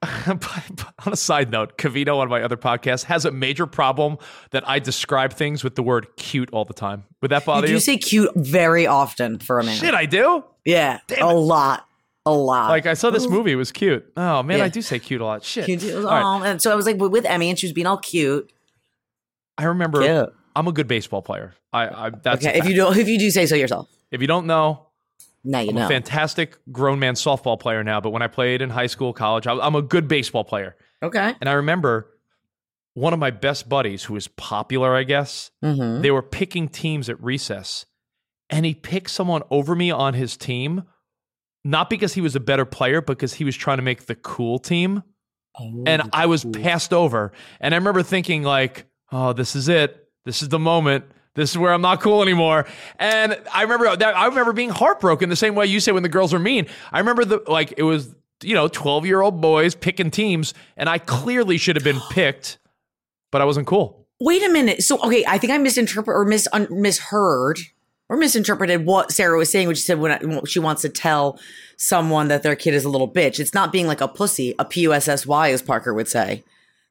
[0.04, 4.18] on a side note, Covino on my other podcast has a major problem
[4.50, 7.04] that I describe things with the word cute all the time.
[7.20, 7.68] Would that bother you?
[7.68, 9.76] do you say cute very often for a man.
[9.76, 10.42] Shit, I do.
[10.64, 11.86] Yeah, a lot,
[12.26, 12.68] a lot.
[12.70, 14.04] Like I saw this movie, it was cute.
[14.16, 14.64] Oh man, Yeah.
[14.64, 15.44] I do say cute a lot.
[15.44, 15.64] Shit.
[15.66, 15.82] Cute.
[15.92, 16.50] Oh, All right.
[16.50, 18.52] and so I was like with Emmy, and she was being all cute.
[19.58, 20.02] I remember.
[20.02, 20.34] Cute.
[20.54, 21.54] I'm a good baseball player.
[21.72, 24.26] I, I that's Okay, if you don't, if you do say so yourself, if you
[24.26, 24.86] don't know,
[25.44, 25.86] now you I'm know.
[25.86, 28.00] a fantastic grown man softball player now.
[28.00, 30.76] But when I played in high school, college, I, I'm a good baseball player.
[31.02, 31.34] okay.
[31.40, 32.08] And I remember
[32.94, 35.50] one of my best buddies, who was popular, I guess.
[35.64, 36.02] Mm-hmm.
[36.02, 37.86] They were picking teams at recess,
[38.52, 40.84] and he picked someone over me on his team,
[41.64, 44.14] not because he was a better player, but because he was trying to make the
[44.14, 45.02] cool team.
[45.58, 47.32] Oh, and I was passed over.
[47.60, 50.06] And I remember thinking, like, oh, this is it.
[50.24, 51.06] This is the moment.
[51.34, 52.66] This is where I'm not cool anymore.
[52.98, 56.08] And I remember that I remember being heartbroken the same way you say when the
[56.10, 56.66] girls are mean.
[56.92, 60.90] I remember the like it was, you know, 12 year old boys picking teams, and
[60.90, 62.58] I clearly should have been picked,
[63.30, 64.06] but I wasn't cool.
[64.20, 64.82] Wait a minute.
[64.82, 67.58] So okay, I think I misinterpreted or mis un- misheard
[68.12, 70.90] or misinterpreted what Sarah was saying when she said when, I, when she wants to
[70.90, 71.40] tell
[71.78, 73.40] someone that their kid is a little bitch.
[73.40, 76.08] It's not being like a pussy, a p u s s y, as Parker would
[76.08, 76.44] say.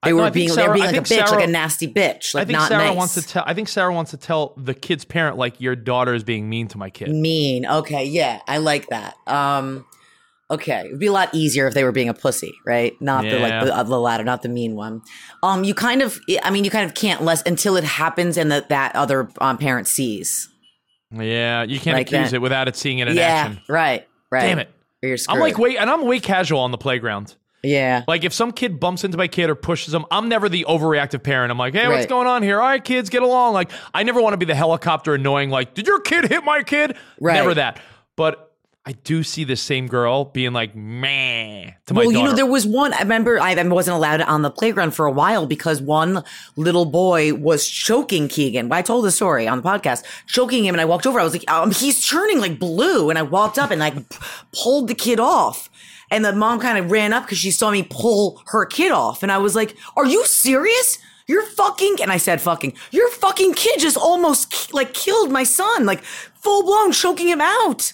[0.03, 1.47] They I- no, were think being they Sarah- were being like a bitch, Sarah- like
[1.47, 2.97] a nasty bitch, like I think not Sarah nice.
[2.97, 6.15] wants to tell I think Sarah wants to tell the kid's parent like your daughter
[6.15, 7.09] is being mean to my kid.
[7.11, 7.67] mean.
[7.67, 9.13] Okay, yeah, I like that.
[9.28, 9.86] Um,
[10.49, 13.01] Okay, it'd be a lot easier if they were being a pussy, right?
[13.01, 15.01] Not the like the, uh, the latter, not the mean one.
[15.43, 18.51] Um, you kind of, I mean, you kind of can't less until it happens and
[18.51, 20.49] that that other um, parent sees.
[21.12, 22.38] Yeah, you can't Like accuse that.
[22.38, 23.62] it without it seeing it in yeah, action.
[23.68, 24.41] right, right.
[24.41, 24.70] Damn it.
[25.30, 27.36] I'm like wait, and I'm way casual on the playground.
[27.64, 30.66] yeah, Like if some kid bumps into my kid or pushes them, I'm never the
[30.70, 31.51] overreactive parent.
[31.51, 32.59] I'm like, hey, what's going on here?
[32.62, 33.53] All right, kids, get along.
[33.53, 35.49] Like I never want to be the helicopter annoying.
[35.49, 36.95] Like, did your kid hit my kid?
[37.20, 37.34] Right.
[37.34, 37.80] Never that.
[38.16, 38.51] But
[38.84, 42.48] I do see the same girl being like, meh, to my well, you know, there
[42.48, 42.94] was one.
[42.94, 46.24] I remember I I wasn't allowed on the playground for a while because one
[46.56, 48.72] little boy was choking Keegan.
[48.72, 51.20] I told the story on the podcast, choking him, and I walked over.
[51.20, 53.94] I was like, um, "He's turning like blue," and I walked up and like
[54.52, 55.70] pulled the kid off.
[56.10, 59.22] And the mom kind of ran up because she saw me pull her kid off,
[59.22, 63.54] and I was like, "Are you serious?" You're fucking, and I said fucking, your fucking
[63.54, 67.94] kid just almost like killed my son, like full blown choking him out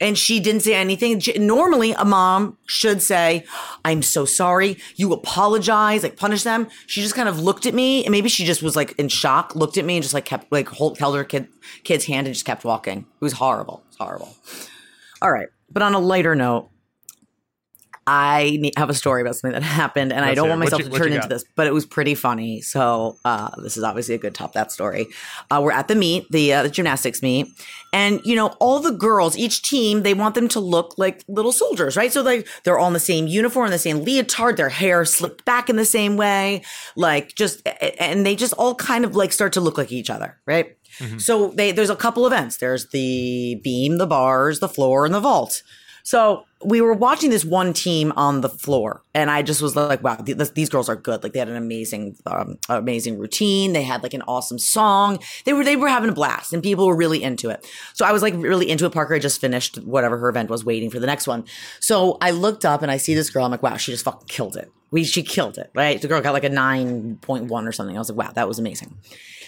[0.00, 1.20] and she didn't say anything.
[1.36, 3.44] Normally, a mom should say,
[3.84, 6.68] "I'm so sorry." You apologize, like punish them.
[6.86, 9.54] She just kind of looked at me, and maybe she just was like in shock,
[9.56, 11.48] looked at me, and just like kept like hold, held her kid
[11.84, 12.98] kid's hand and just kept walking.
[12.98, 13.82] It was horrible.
[13.84, 14.36] It was horrible.
[15.20, 16.70] All right, but on a lighter note.
[18.10, 20.88] I have a story about something that happened, and I Let's don't want myself you-
[20.88, 22.62] to turn into this, but it was pretty funny.
[22.62, 25.08] So uh, this is obviously a good top that story.
[25.50, 27.48] Uh, we're at the meet, the, uh, the gymnastics meet,
[27.92, 31.52] and you know all the girls, each team, they want them to look like little
[31.52, 32.10] soldiers, right?
[32.10, 35.68] So like they're all in the same uniform, the same leotard, their hair slicked back
[35.68, 36.62] in the same way,
[36.96, 37.66] like just,
[38.00, 40.76] and they just all kind of like start to look like each other, right?
[41.18, 42.56] So they there's a couple events.
[42.56, 45.62] There's the beam, the bars, the floor, and the vault.
[46.02, 50.02] So we were watching this one team on the floor, and I just was like,
[50.02, 51.22] "Wow, th- these girls are good!
[51.22, 53.72] Like they had an amazing, um, amazing routine.
[53.72, 55.20] They had like an awesome song.
[55.44, 57.66] They were they were having a blast, and people were really into it.
[57.94, 58.92] So I was like really into it.
[58.92, 61.44] Parker had just finished whatever her event was, waiting for the next one.
[61.80, 63.44] So I looked up and I see this girl.
[63.44, 64.72] I'm like, "Wow, she just fucking killed it.
[64.90, 66.00] We she killed it, right?
[66.00, 67.94] The girl got like a nine point one or something.
[67.94, 68.96] I was like, "Wow, that was amazing."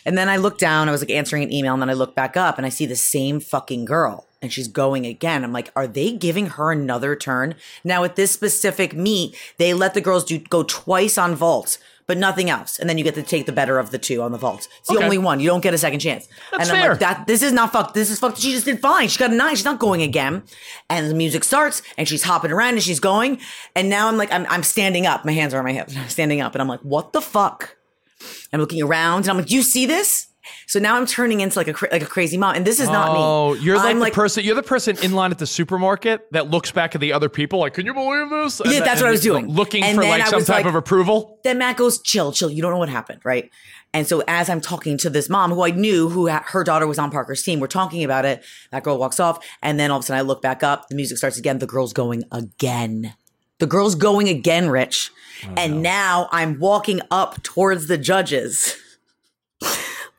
[0.07, 2.15] And then I looked down, I was like answering an email, and then I look
[2.15, 5.45] back up and I see the same fucking girl and she's going again.
[5.45, 7.55] I'm like, are they giving her another turn?
[7.85, 11.77] Now at this specific meet, they let the girls do go twice on vault,
[12.07, 12.79] but nothing else.
[12.79, 14.67] And then you get to take the better of the two on the vault.
[14.79, 15.05] It's the Okay.
[15.05, 15.41] only one.
[15.41, 16.27] You don't get a second chance.
[16.51, 16.91] That's and I'm fair.
[16.93, 17.93] like, that this is not fucked.
[17.93, 18.39] This is fucked.
[18.41, 19.09] She just did fine.
[19.09, 19.55] She got a nine.
[19.57, 20.43] She's not going again.
[20.89, 23.41] And the music starts and she's hopping around and she's going.
[23.77, 25.27] And now I'm like, I'm, I'm standing up.
[25.27, 25.95] My hands are on my hips.
[25.97, 27.77] I'm standing up and I'm like, what the fuck?
[28.53, 30.27] I'm looking around and I'm like, do you see this?
[30.67, 33.13] So now I'm turning into like a like a crazy mom, and this is not
[33.13, 33.19] me.
[33.21, 34.43] Oh, you're like I'm the person.
[34.43, 37.61] You're the person in line at the supermarket that looks back at the other people,
[37.61, 39.49] like, "Can you believe this?" And Yeah, that- that's what I was doing.
[39.49, 41.39] looking And for like I some type like- of approval.
[41.45, 42.51] Then Matt goes, chill, chill.
[42.51, 43.51] You don't know what happened, right?
[43.93, 46.87] And so as I'm talking to this mom who I knew who ha- her daughter
[46.87, 48.43] was on Parker's team, we're talking about it.
[48.73, 50.89] That girl walks off, and then all of a sudden I look back up.
[50.89, 51.59] The music starts again.
[51.59, 53.13] The girl's going again.
[53.61, 55.13] The girl's going again, Rich.
[55.47, 58.77] Oh, and now I'm walking up towards the judges.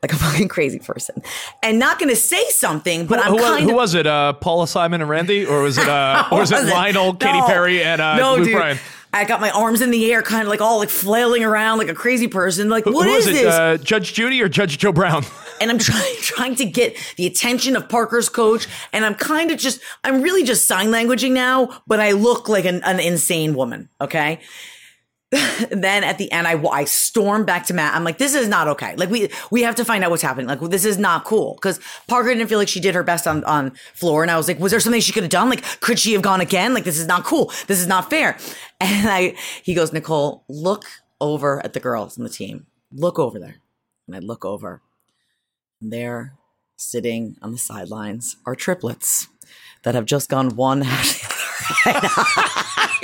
[0.02, 1.22] Like a fucking crazy person,
[1.62, 4.04] and not going to say something, but I'm who, was, kind who of was it?
[4.04, 5.86] Uh, Paula Simon and Randy, or was it?
[5.88, 6.72] Uh, or was it was it?
[6.72, 7.46] Lionel, Katy No.
[7.46, 8.54] Perry, and uh, no, Luke dude.
[8.56, 8.78] Bryan?
[9.12, 11.88] I got my arms in the air, kind of like all like flailing around like
[11.88, 12.68] a crazy person.
[12.68, 13.32] Like, Who what is it?
[13.34, 13.54] this?
[13.54, 15.22] Uh, Judge Judy or Judge Joe Brown?
[15.62, 19.58] and I'm trying trying to get the attention of Parker's coach, and I'm kind of
[19.58, 23.88] just I'm really just sign languaging now, but I look like an, an insane woman.
[24.00, 24.40] Okay.
[25.70, 27.94] then at the end, I I storm back to Matt.
[27.94, 28.94] I'm like, this is not okay.
[28.96, 30.46] Like we we have to find out what's happening.
[30.46, 33.42] Like this is not cool because Parker didn't feel like she did her best on
[33.44, 35.48] on floor, and I was like, was there something she could have done?
[35.48, 36.74] Like, could she have gone again?
[36.74, 37.50] Like this is not cool.
[37.66, 38.36] This is not fair.
[38.82, 40.86] And I he goes, Nicole, look
[41.20, 42.66] over at the girls on the team.
[42.90, 43.58] Look over there,
[44.08, 44.82] and I look over.
[45.84, 46.34] There,
[46.76, 49.26] sitting on the sidelines, are triplets
[49.82, 50.86] that have just gone one the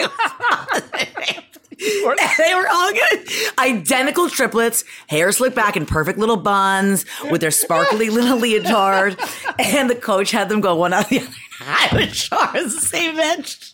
[0.00, 0.92] other.
[1.78, 3.28] they were all good.
[3.58, 9.16] Identical triplets, hair slicked back in perfect little buns with their sparkly little leotard.
[9.58, 11.34] And the coach had them go one after the other.
[11.60, 13.72] I was sure it was the same bench.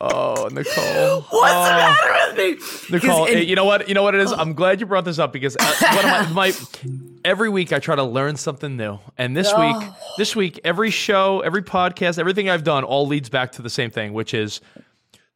[0.00, 1.20] Oh, Nicole.
[1.22, 1.64] What's Oh.
[1.64, 2.36] the matter with
[2.90, 2.96] me?
[2.96, 3.86] Nicole, 'Cause in- eh, you know what?
[3.88, 4.32] You know what it is.
[4.32, 5.74] I'm glad you brought this up because uh,
[6.34, 6.52] my, my
[7.24, 9.76] every week I try to learn something new, and this week,
[10.16, 13.90] this week, every show, every podcast, everything I've done, all leads back to the same
[13.90, 14.60] thing, which is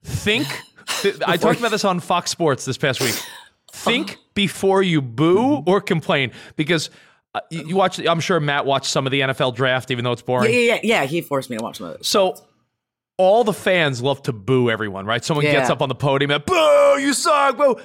[0.04, 0.46] think.
[1.02, 3.14] th- I talked about this on Fox Sports this past week.
[3.72, 6.90] Think before you boo or complain because.
[7.34, 7.98] Uh, you, you watch.
[7.98, 10.52] I'm sure Matt watched some of the NFL draft, even though it's boring.
[10.52, 11.04] yeah, yeah, yeah, yeah.
[11.04, 12.04] He forced me to watch some of it.
[12.04, 12.34] So
[13.16, 15.24] all the fans love to boo everyone, right?
[15.24, 17.76] Someone gets up on the podium and boo, you suck, boo.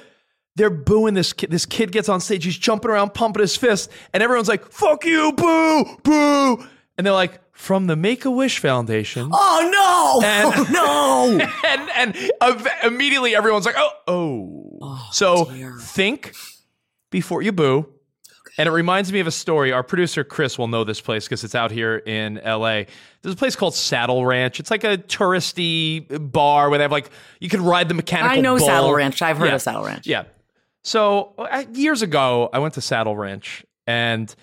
[0.56, 1.50] They're booing this kid.
[1.50, 5.04] This kid gets on stage, he's jumping around, pumping his fist, and everyone's like, fuck
[5.04, 6.66] you, boo, boo.
[6.98, 9.30] And they're like, from the Make a Wish Foundation.
[9.32, 10.26] Oh no!
[10.26, 11.46] And- oh no!
[11.66, 15.08] and and uh, immediately everyone's like, oh, oh.
[15.12, 15.76] so dear.
[15.80, 16.34] think
[17.10, 17.88] before you boo.
[18.58, 19.70] And it reminds me of a story.
[19.70, 22.82] Our producer Chris will know this place because it's out here in LA.
[23.22, 24.58] There's a place called Saddle Ranch.
[24.58, 28.36] It's like a touristy bar where they have like you can ride the mechanical.
[28.36, 28.66] I know bull.
[28.66, 29.22] Saddle Ranch.
[29.22, 29.54] I've heard Yeah.
[29.54, 30.08] of Saddle Ranch.
[30.08, 30.24] Yeah.
[30.82, 34.34] So uh, years ago, I went to Saddle Ranch, and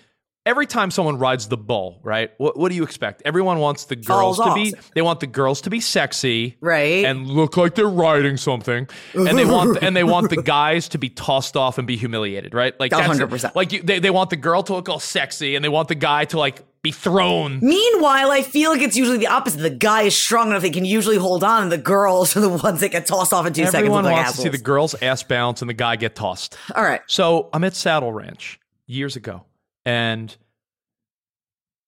[0.45, 2.31] every time someone rides the bull, right?
[2.37, 3.21] What, what do you expect?
[3.25, 4.77] Everyone wants the girls Falls to be.
[4.77, 4.91] off.
[4.93, 7.03] They want the girls to be sexy, Right.
[7.05, 10.97] and look like they're riding something, and they want and they want the guys to
[10.97, 12.77] be tossed off and be humiliated, right?
[12.79, 13.55] Like hundred percent.
[13.55, 15.95] Like you, they they want the girl to look all sexy, and they want the
[15.95, 17.59] guy to like be thrown.
[17.63, 19.57] Meanwhile, I feel like it's usually the opposite.
[19.57, 22.49] The guy is strong enough they can usually hold on, and the girls are the
[22.49, 23.75] ones that get tossed off in two seconds.
[23.75, 26.55] Everyone look like wants to see the girl's ass bounce and the guy get tossed.
[26.75, 27.01] All right.
[27.07, 29.45] So I'm at Saddle Ranch years ago,
[29.85, 30.35] and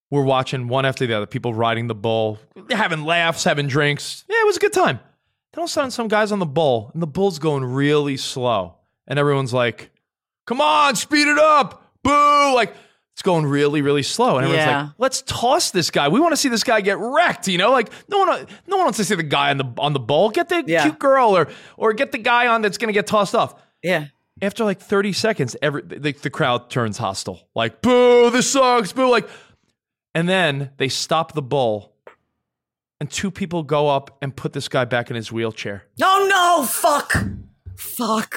[0.09, 2.39] we're watching one after the other, people riding the bull,
[2.69, 4.23] having laughs, having drinks.
[4.29, 4.99] Yeah, it was a good time.
[5.53, 8.15] Then all of a sudden, some guys on the bull, and the bull's going really
[8.17, 8.75] slow,
[9.07, 9.91] and everyone's like,
[10.45, 12.53] "Come on, speed it up!" Boo!
[12.55, 12.73] Like
[13.13, 14.81] it's going really, really slow, and everyone's Yeah.
[14.83, 16.07] like, "Let's toss this guy.
[16.07, 18.85] We want to see this guy get wrecked." You know, like no one, no one
[18.85, 20.29] wants to see the guy on the on the bull.
[20.29, 20.83] Get the Yeah.
[20.83, 24.05] cute girl, or or get the guy on that's going to get tossed off Yeah.
[24.41, 27.47] After like 30 seconds, every the, the crowd turns hostile.
[27.55, 29.09] Like, boo, this sucks, boo.
[29.09, 29.27] Like,
[30.15, 31.93] and then they stop the bull,
[32.99, 35.83] and two people go up and put this guy back in his wheelchair.
[36.01, 36.65] Oh no!
[36.65, 37.13] Fuck!
[37.75, 38.35] Fuck!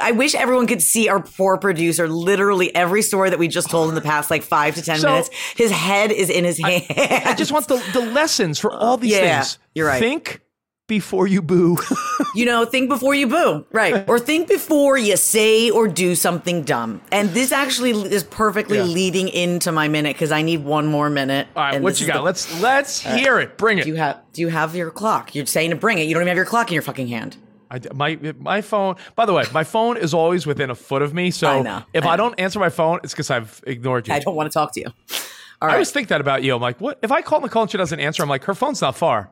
[0.00, 2.06] I wish everyone could see our poor producer.
[2.08, 5.08] Literally every story that we just told in the past like five to ten So-
[5.08, 6.84] minutes, his head is in his hand.
[7.26, 9.58] I just want the, the lessons for all these Yeah, things.
[9.74, 9.98] you're right.
[10.00, 10.42] Think
[10.86, 11.76] before you boo.
[12.34, 14.04] you know, think before you boo, right?
[14.08, 17.00] Or think before you say or do something dumb.
[17.10, 18.84] And this actually is perfectly Yeah.
[18.84, 21.48] leading into my minute because I need one more minute.
[21.56, 22.18] all right, what you got?
[22.18, 23.58] the- let's let's hear it.
[23.58, 23.82] Bring it.
[23.84, 25.34] Do you have Do you have your clock?
[25.34, 26.02] You're saying to bring it.
[26.04, 27.36] You don't even have your clock in your fucking hand.
[27.68, 28.94] I, my my phone.
[29.16, 31.32] By the way, my phone is always within a foot of me.
[31.32, 34.14] So I know, if I I, don't answer my phone, it's because I've ignored you.
[34.14, 34.86] I don't want to talk to you.
[35.60, 36.54] All I always think that about you.
[36.54, 36.98] I'm like, what?
[37.02, 39.30] If I call Nicole and she doesn't answer, I'm like, her phone's not far.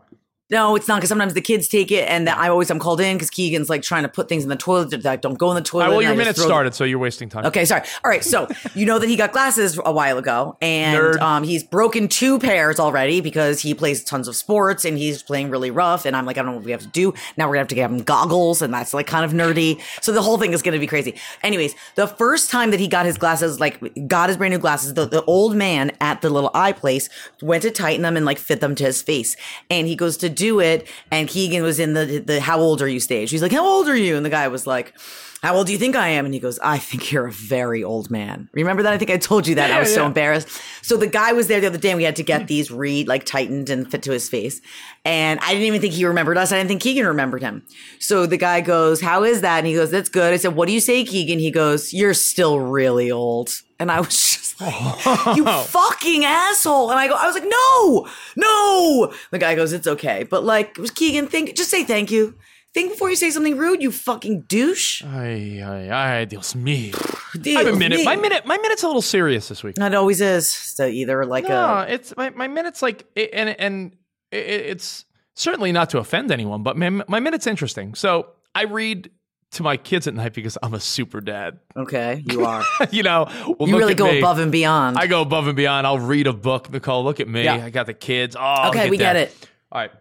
[0.51, 3.17] No, it's not because sometimes the kids take it, and I always I'm called in
[3.17, 5.63] because Keegan's like trying to put things in the toilet that don't go in the
[5.63, 5.85] toilet.
[5.85, 7.47] All right, well, your minute started, so you're wasting time.
[7.47, 7.81] Okay, sorry.
[8.05, 11.65] All right, so you know that he got glasses a while ago, and um, he's
[11.65, 16.05] broken two pairs already because he plays tons of sports and he's playing really rough.
[16.05, 17.15] And I'm like, I don't know what we have to do.
[17.39, 19.81] Now we're gonna have to get him goggles, and that's like kind of nerdy.
[20.03, 21.15] So the whole thing is gonna be crazy.
[21.43, 24.93] Anyways, the first time that he got his glasses, like got his brand new glasses,
[24.93, 27.09] the, the old man at the little eye place
[27.41, 29.39] went to tighten them and like fit them to his face,
[29.71, 32.89] and he goes to do it, and Keegan was in the the how old are
[32.89, 33.31] you stage.
[33.31, 34.17] He's like, how old are you?
[34.17, 34.95] And the guy was like.
[35.43, 36.25] How old do you think I am?
[36.25, 38.49] And he goes, I think you're a very old man.
[38.55, 38.95] Remember that?
[38.95, 39.71] I think I told you that.
[39.71, 40.49] I was so embarrassed.
[40.81, 43.09] So the guy was there the other day and we had to get these read
[43.09, 44.63] like tightened and fit to his face.
[45.05, 46.51] And I didn't even think he remembered us.
[46.51, 47.63] I didn't think Keegan remembered him.
[47.99, 49.59] So the guy goes, How is that?
[49.59, 50.33] And he goes, That's good.
[50.33, 51.39] I said, What do you say, Keegan?
[51.39, 53.51] He goes, You're still really old.
[53.81, 54.75] And I was just like,
[55.37, 56.91] You fucking asshole.
[56.91, 59.13] And I go, I was like, No, no.
[59.31, 60.23] The guy goes, It's okay.
[60.25, 62.35] But like, was Keegan, think, just say thank you.
[62.73, 65.01] Think before you say something rude, you fucking douche.
[65.05, 66.93] Ay, ay, ay, Dios mío.
[67.57, 68.01] I have a minute.
[68.01, 68.05] mío.
[68.05, 68.47] My minute.
[68.47, 69.77] My minute's a little serious this week.
[69.79, 70.51] It always is.
[70.51, 73.97] So either like No, a it's my, my minute's like, and and
[74.33, 75.05] it's
[75.35, 77.95] certainly not to offend anyone, but my my minute's interesting.
[77.95, 79.11] So I read
[79.55, 81.59] to my kids at night because I'm a super dad.
[81.77, 82.65] okay, you are.
[82.91, 83.27] you know,
[83.59, 84.19] well, you really go me.
[84.19, 84.99] above and beyond.
[84.99, 85.87] I go above and beyond.
[85.87, 86.71] I'll read a book.
[86.71, 87.45] Nicole, look at me.
[87.45, 87.65] Yeah.
[87.65, 88.37] I got the kids.
[88.39, 89.49] Oh, okay, we get it.
[89.73, 89.93] All right.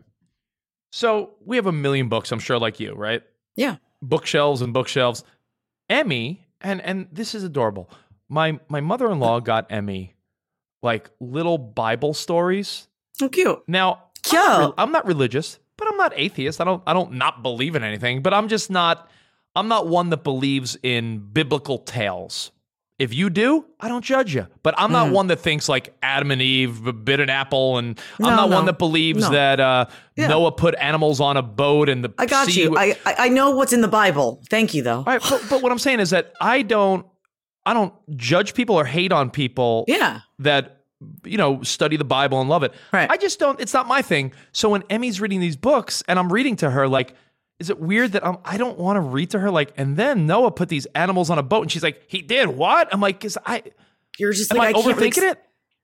[0.92, 3.24] So we have a million books, I'm sure, like you, right?
[3.56, 3.78] Yeah.
[4.02, 5.24] Bookshelves and bookshelves.
[5.90, 7.90] Emmy, and and this is adorable.
[8.30, 10.16] My my mother in law got Emmy
[10.84, 12.88] like little Bible stories.
[13.14, 13.64] So cute.
[13.68, 14.42] Now, Cute.
[14.42, 16.62] I'm re- I'm not religious, but I'm not atheist.
[16.62, 19.10] I don't I don't not believe in anything, but I'm just not
[19.56, 22.52] I'm not one that believes in biblical tales.
[23.00, 24.48] If you do, I don't judge you.
[24.62, 28.26] But I'm not one that thinks like Adam and Eve bit an apple, and I'm.
[28.26, 28.56] No, not no.
[28.56, 29.30] one that believes No.
[29.32, 29.86] that uh,
[30.16, 30.28] Yeah.
[30.28, 32.78] Noah put animals on a boat and the I got sea you.
[32.78, 34.42] I, I I know what's in the Bible.
[34.50, 34.98] Thank you though.
[34.98, 37.06] All right, but, but what I'm saying is that I don't
[37.66, 40.22] I don't judge people or hate on people Yeah.
[40.40, 40.84] that
[41.26, 42.74] you know study the Bible and love it.
[42.94, 43.10] Right.
[43.10, 43.60] I just don't.
[43.60, 44.34] It's not my thing.
[44.52, 47.16] So when Emmy's reading these books and I'm reading to her, like,
[47.64, 49.50] is it weird that I'm, I don't want to read to her?
[49.50, 52.48] Like, and then Noah put these animals on a boat, and she's like, he did
[52.50, 52.94] what?
[52.94, 53.64] I'm like, is I
[54.20, 55.40] You're just am like I, I, overthinking it?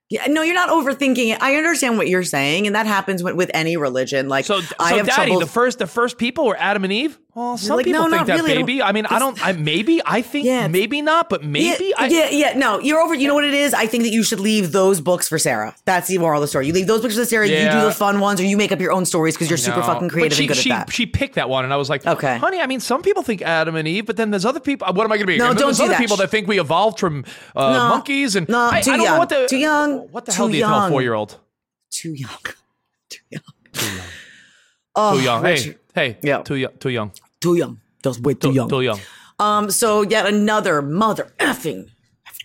[0.10, 1.42] Yeah, no, you're not overthinking it.
[1.42, 4.28] I understand what you're saying, and that happens with, with any religion.
[4.28, 5.40] Like So, I so have Daddy, trouble.
[5.40, 7.20] the first the first people were Adam and Eve.
[7.36, 8.54] Well, some like, people no, think that, really.
[8.54, 8.82] I baby.
[8.82, 9.46] I mean, I don't.
[9.46, 10.02] I maybe.
[10.04, 11.86] I think Yeah, maybe not, but maybe.
[11.86, 12.58] yeah, I, yeah, yeah.
[12.58, 13.14] No, you're over.
[13.14, 13.74] You know what it is?
[13.76, 15.76] I think that you should leave those books for Sarah.
[15.86, 16.66] That's the moral of the story.
[16.66, 17.48] You leave those books for Sarah.
[17.48, 19.84] You do the fun ones, or you make up your own stories because you're super
[19.84, 20.94] fucking creative she, and good she, at that.
[20.94, 22.38] She picked that one, and I was like, Okay.
[22.40, 22.60] honey.
[22.62, 24.92] I mean, some people think Adam and Eve, but then there's other people.
[24.92, 25.38] What am I going to be?
[25.38, 26.00] No, don't there's do other that.
[26.02, 27.26] people that think we evolved from
[27.56, 27.90] uh, No.
[27.90, 29.14] monkeys, and No, I, too I don't young.
[29.14, 29.98] know what the Too young.
[30.12, 31.38] What the hell do you tell a four year old?
[31.92, 32.32] Too young.
[33.10, 33.42] Too young.
[33.74, 34.06] Too young.
[34.96, 35.44] Oh, Too young.
[35.46, 36.42] Hey, hey, Yeah.
[36.44, 36.74] too young.
[36.80, 37.12] Too young.
[37.42, 37.80] Too young.
[38.04, 38.70] That's way too Too, young.
[38.70, 39.00] too young.
[39.40, 39.72] Um.
[39.72, 41.90] So yet another mother effing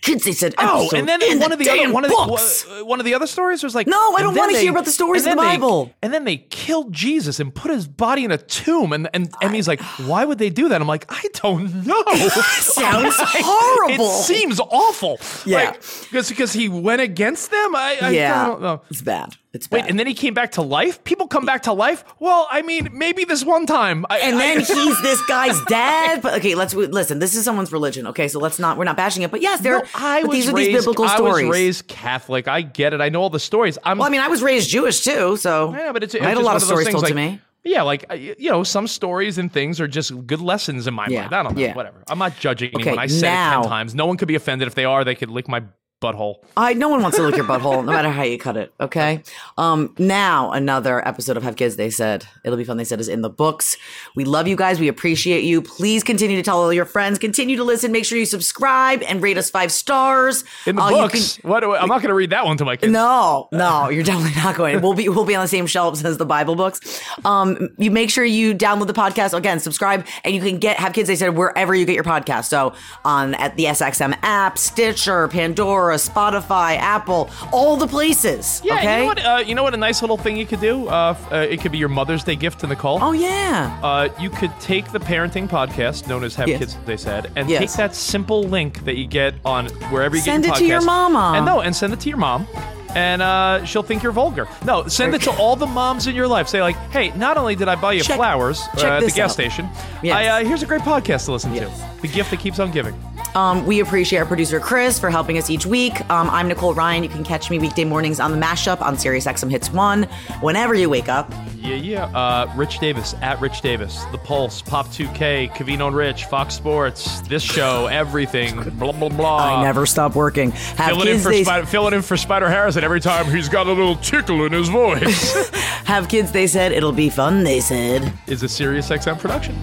[0.01, 0.23] kids.
[0.23, 0.53] They said.
[0.57, 3.63] Oh, and then one of the other one of the, one of the other stories
[3.63, 5.91] was like, No, I don't wanna hear about the stories in the then they- Bible.
[6.01, 9.67] and then they killed Jesus and put his body in a tomb, and and Emmy's
[9.67, 10.79] like, why would they do that?
[10.81, 12.03] I'm like, I don't know.
[12.59, 14.05] Sounds Like, horrible.
[14.05, 15.19] It seems awful.
[15.45, 15.71] Yeah.
[16.03, 17.75] because because he went against them.
[17.75, 18.81] I, I yeah, don't know.
[18.89, 19.35] it's bad.
[19.55, 19.83] It's bad.
[19.83, 21.03] Wait, and then he came back to life.
[21.05, 22.03] People come back to life.
[22.19, 24.05] Well, I mean, maybe this one time.
[24.09, 26.21] I, and I- then he's this guy's dad.
[26.21, 27.19] But okay, let's listen.
[27.19, 28.05] This is someone's religion.
[28.07, 28.77] Okay, so let's not.
[28.77, 29.31] We're not bashing it.
[29.31, 29.79] But yes, there.
[29.79, 31.45] No, I but these are these biblical stories.
[31.45, 32.47] I was raised Catholic.
[32.47, 33.01] I get it.
[33.01, 33.77] I know all the stories.
[33.83, 36.37] I'm well, I mean, I was raised Jewish too, so Yeah, but it's, I had
[36.37, 37.39] a lot of stories things, told like, to me.
[37.63, 41.21] Yeah, like you know, some stories and things are just good lessons in my Yeah,
[41.21, 41.33] mind.
[41.33, 41.73] I don't know, yeah.
[41.73, 42.03] whatever.
[42.07, 42.99] I'm not judging Okay, anyone.
[42.99, 43.95] I said it now- ten times.
[43.95, 44.67] No one could be offended.
[44.67, 45.63] If they are, they could lick my
[46.05, 46.35] butthole.
[46.57, 48.73] I no one wants to lick your butthole, no matter how you cut it.
[48.79, 49.23] Okay.
[49.57, 49.93] Um.
[49.97, 51.75] Now another episode of Have Kids.
[51.75, 52.77] They said it'll be fun.
[52.77, 53.77] They said is in the books.
[54.15, 54.79] We love you guys.
[54.79, 55.61] We appreciate you.
[55.61, 57.17] Please continue to tell all your friends.
[57.19, 57.91] Continue to listen.
[57.91, 61.61] Make sure you subscribe and rate us five stars In the Uh, books, what?
[61.61, 62.91] do I- I'm not going to read that one to my kids.
[62.91, 64.81] No, no, you're definitely not going.
[64.81, 67.01] We'll be we'll be on the same shelves as the Bible books.
[67.25, 70.93] Um, you make sure you download the podcast again, subscribe, and you can get have
[70.93, 71.07] kids.
[71.07, 72.45] They said wherever you get your podcast.
[72.45, 78.61] So on at the SXM app, Stitcher, Pandora, Spotify, Apple, all the places.
[78.63, 78.93] Yeah, okay.
[78.95, 79.25] you know what?
[79.25, 79.73] Uh, you know what?
[79.73, 80.87] A nice little thing you could do.
[80.87, 82.99] Uh, uh, it could be your Mother's Day gift to Nicole.
[83.01, 83.79] Oh yeah.
[83.83, 86.59] Uh, you could take the parenting podcast known as Have Yes.
[86.59, 87.59] Kids, they said, and Yes.
[87.59, 90.65] take that simple link that you get on wherever you Send get your it to
[90.65, 91.33] your podcast, mama.
[91.37, 92.47] And no, and send it to your mom.
[92.95, 94.47] And uh, she'll think you're vulgar.
[94.63, 96.47] No, send it to all the moms in your life.
[96.47, 99.07] Say like, "Hey, not only did I buy you Check- flowers check uh, at the
[99.11, 99.31] gas out.
[99.31, 99.69] station,
[100.01, 100.15] Yes.
[100.15, 101.77] I, uh, here's a great podcast to listen Yes.
[101.77, 102.01] to.
[102.01, 102.95] The gift that keeps on giving."
[103.35, 105.99] Um, we appreciate our producer Chris for helping us each week.
[106.09, 107.03] Um, I'm Nicole Ryan.
[107.03, 110.03] You can catch me weekday mornings on the mashup on Sirius XM Hits One
[110.39, 111.29] whenever you wake up.
[111.57, 112.05] Yeah, yeah.
[112.05, 117.19] Uh, Rich Davis at Rich Davis, The Pulse, Pop 2K, Covino and Rich, Fox Sports,
[117.21, 118.55] this show, everything.
[118.77, 119.59] Blah blah blah.
[119.59, 120.51] I never stop working.
[120.51, 121.23] Have Filling in, kids.
[121.23, 124.45] for They, Spider, filling in for Spider Harrison every time he's got a little tickle
[124.45, 125.49] in his voice.
[125.85, 126.31] have kids.
[126.31, 127.43] They said it'll be fun.
[127.43, 128.13] They said.
[128.27, 129.55] is a Sirius XM production.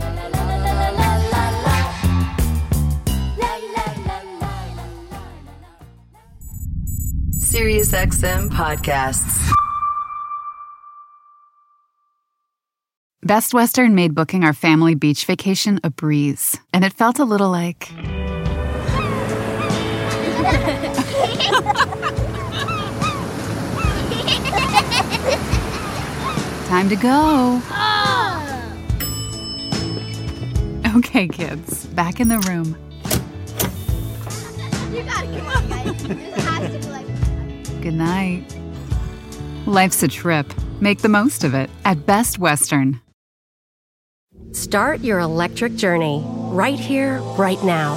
[7.52, 9.52] SiriusXM podcasts.
[13.22, 17.50] Best Western made booking our family beach vacation a breeze, and it felt a little
[17.50, 17.88] like.
[26.68, 27.60] Time to go.
[30.96, 32.78] Okay, kids, back in the room.
[34.90, 36.32] You gotta come on, guys.
[37.82, 38.44] Good night.
[39.66, 40.46] Life's a trip.
[40.80, 43.00] Make the most of it at Best Western.
[44.52, 46.22] Start your electric journey
[46.52, 47.94] right here, right now.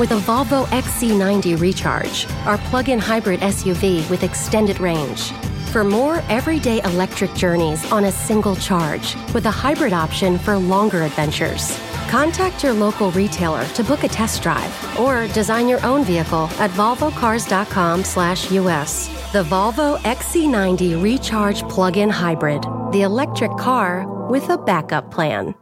[0.00, 5.30] With a Volvo XC90 Recharge, our plug in hybrid SUV with extended range.
[5.70, 11.02] For more everyday electric journeys on a single charge, with a hybrid option for longer
[11.02, 11.78] adventures.
[12.12, 16.70] Contact your local retailer to book a test drive or design your own vehicle at
[16.72, 19.08] volvocars.com/us.
[19.32, 25.54] The Volvo XC90 Recharge plug-in hybrid, the electric car with a backup plan.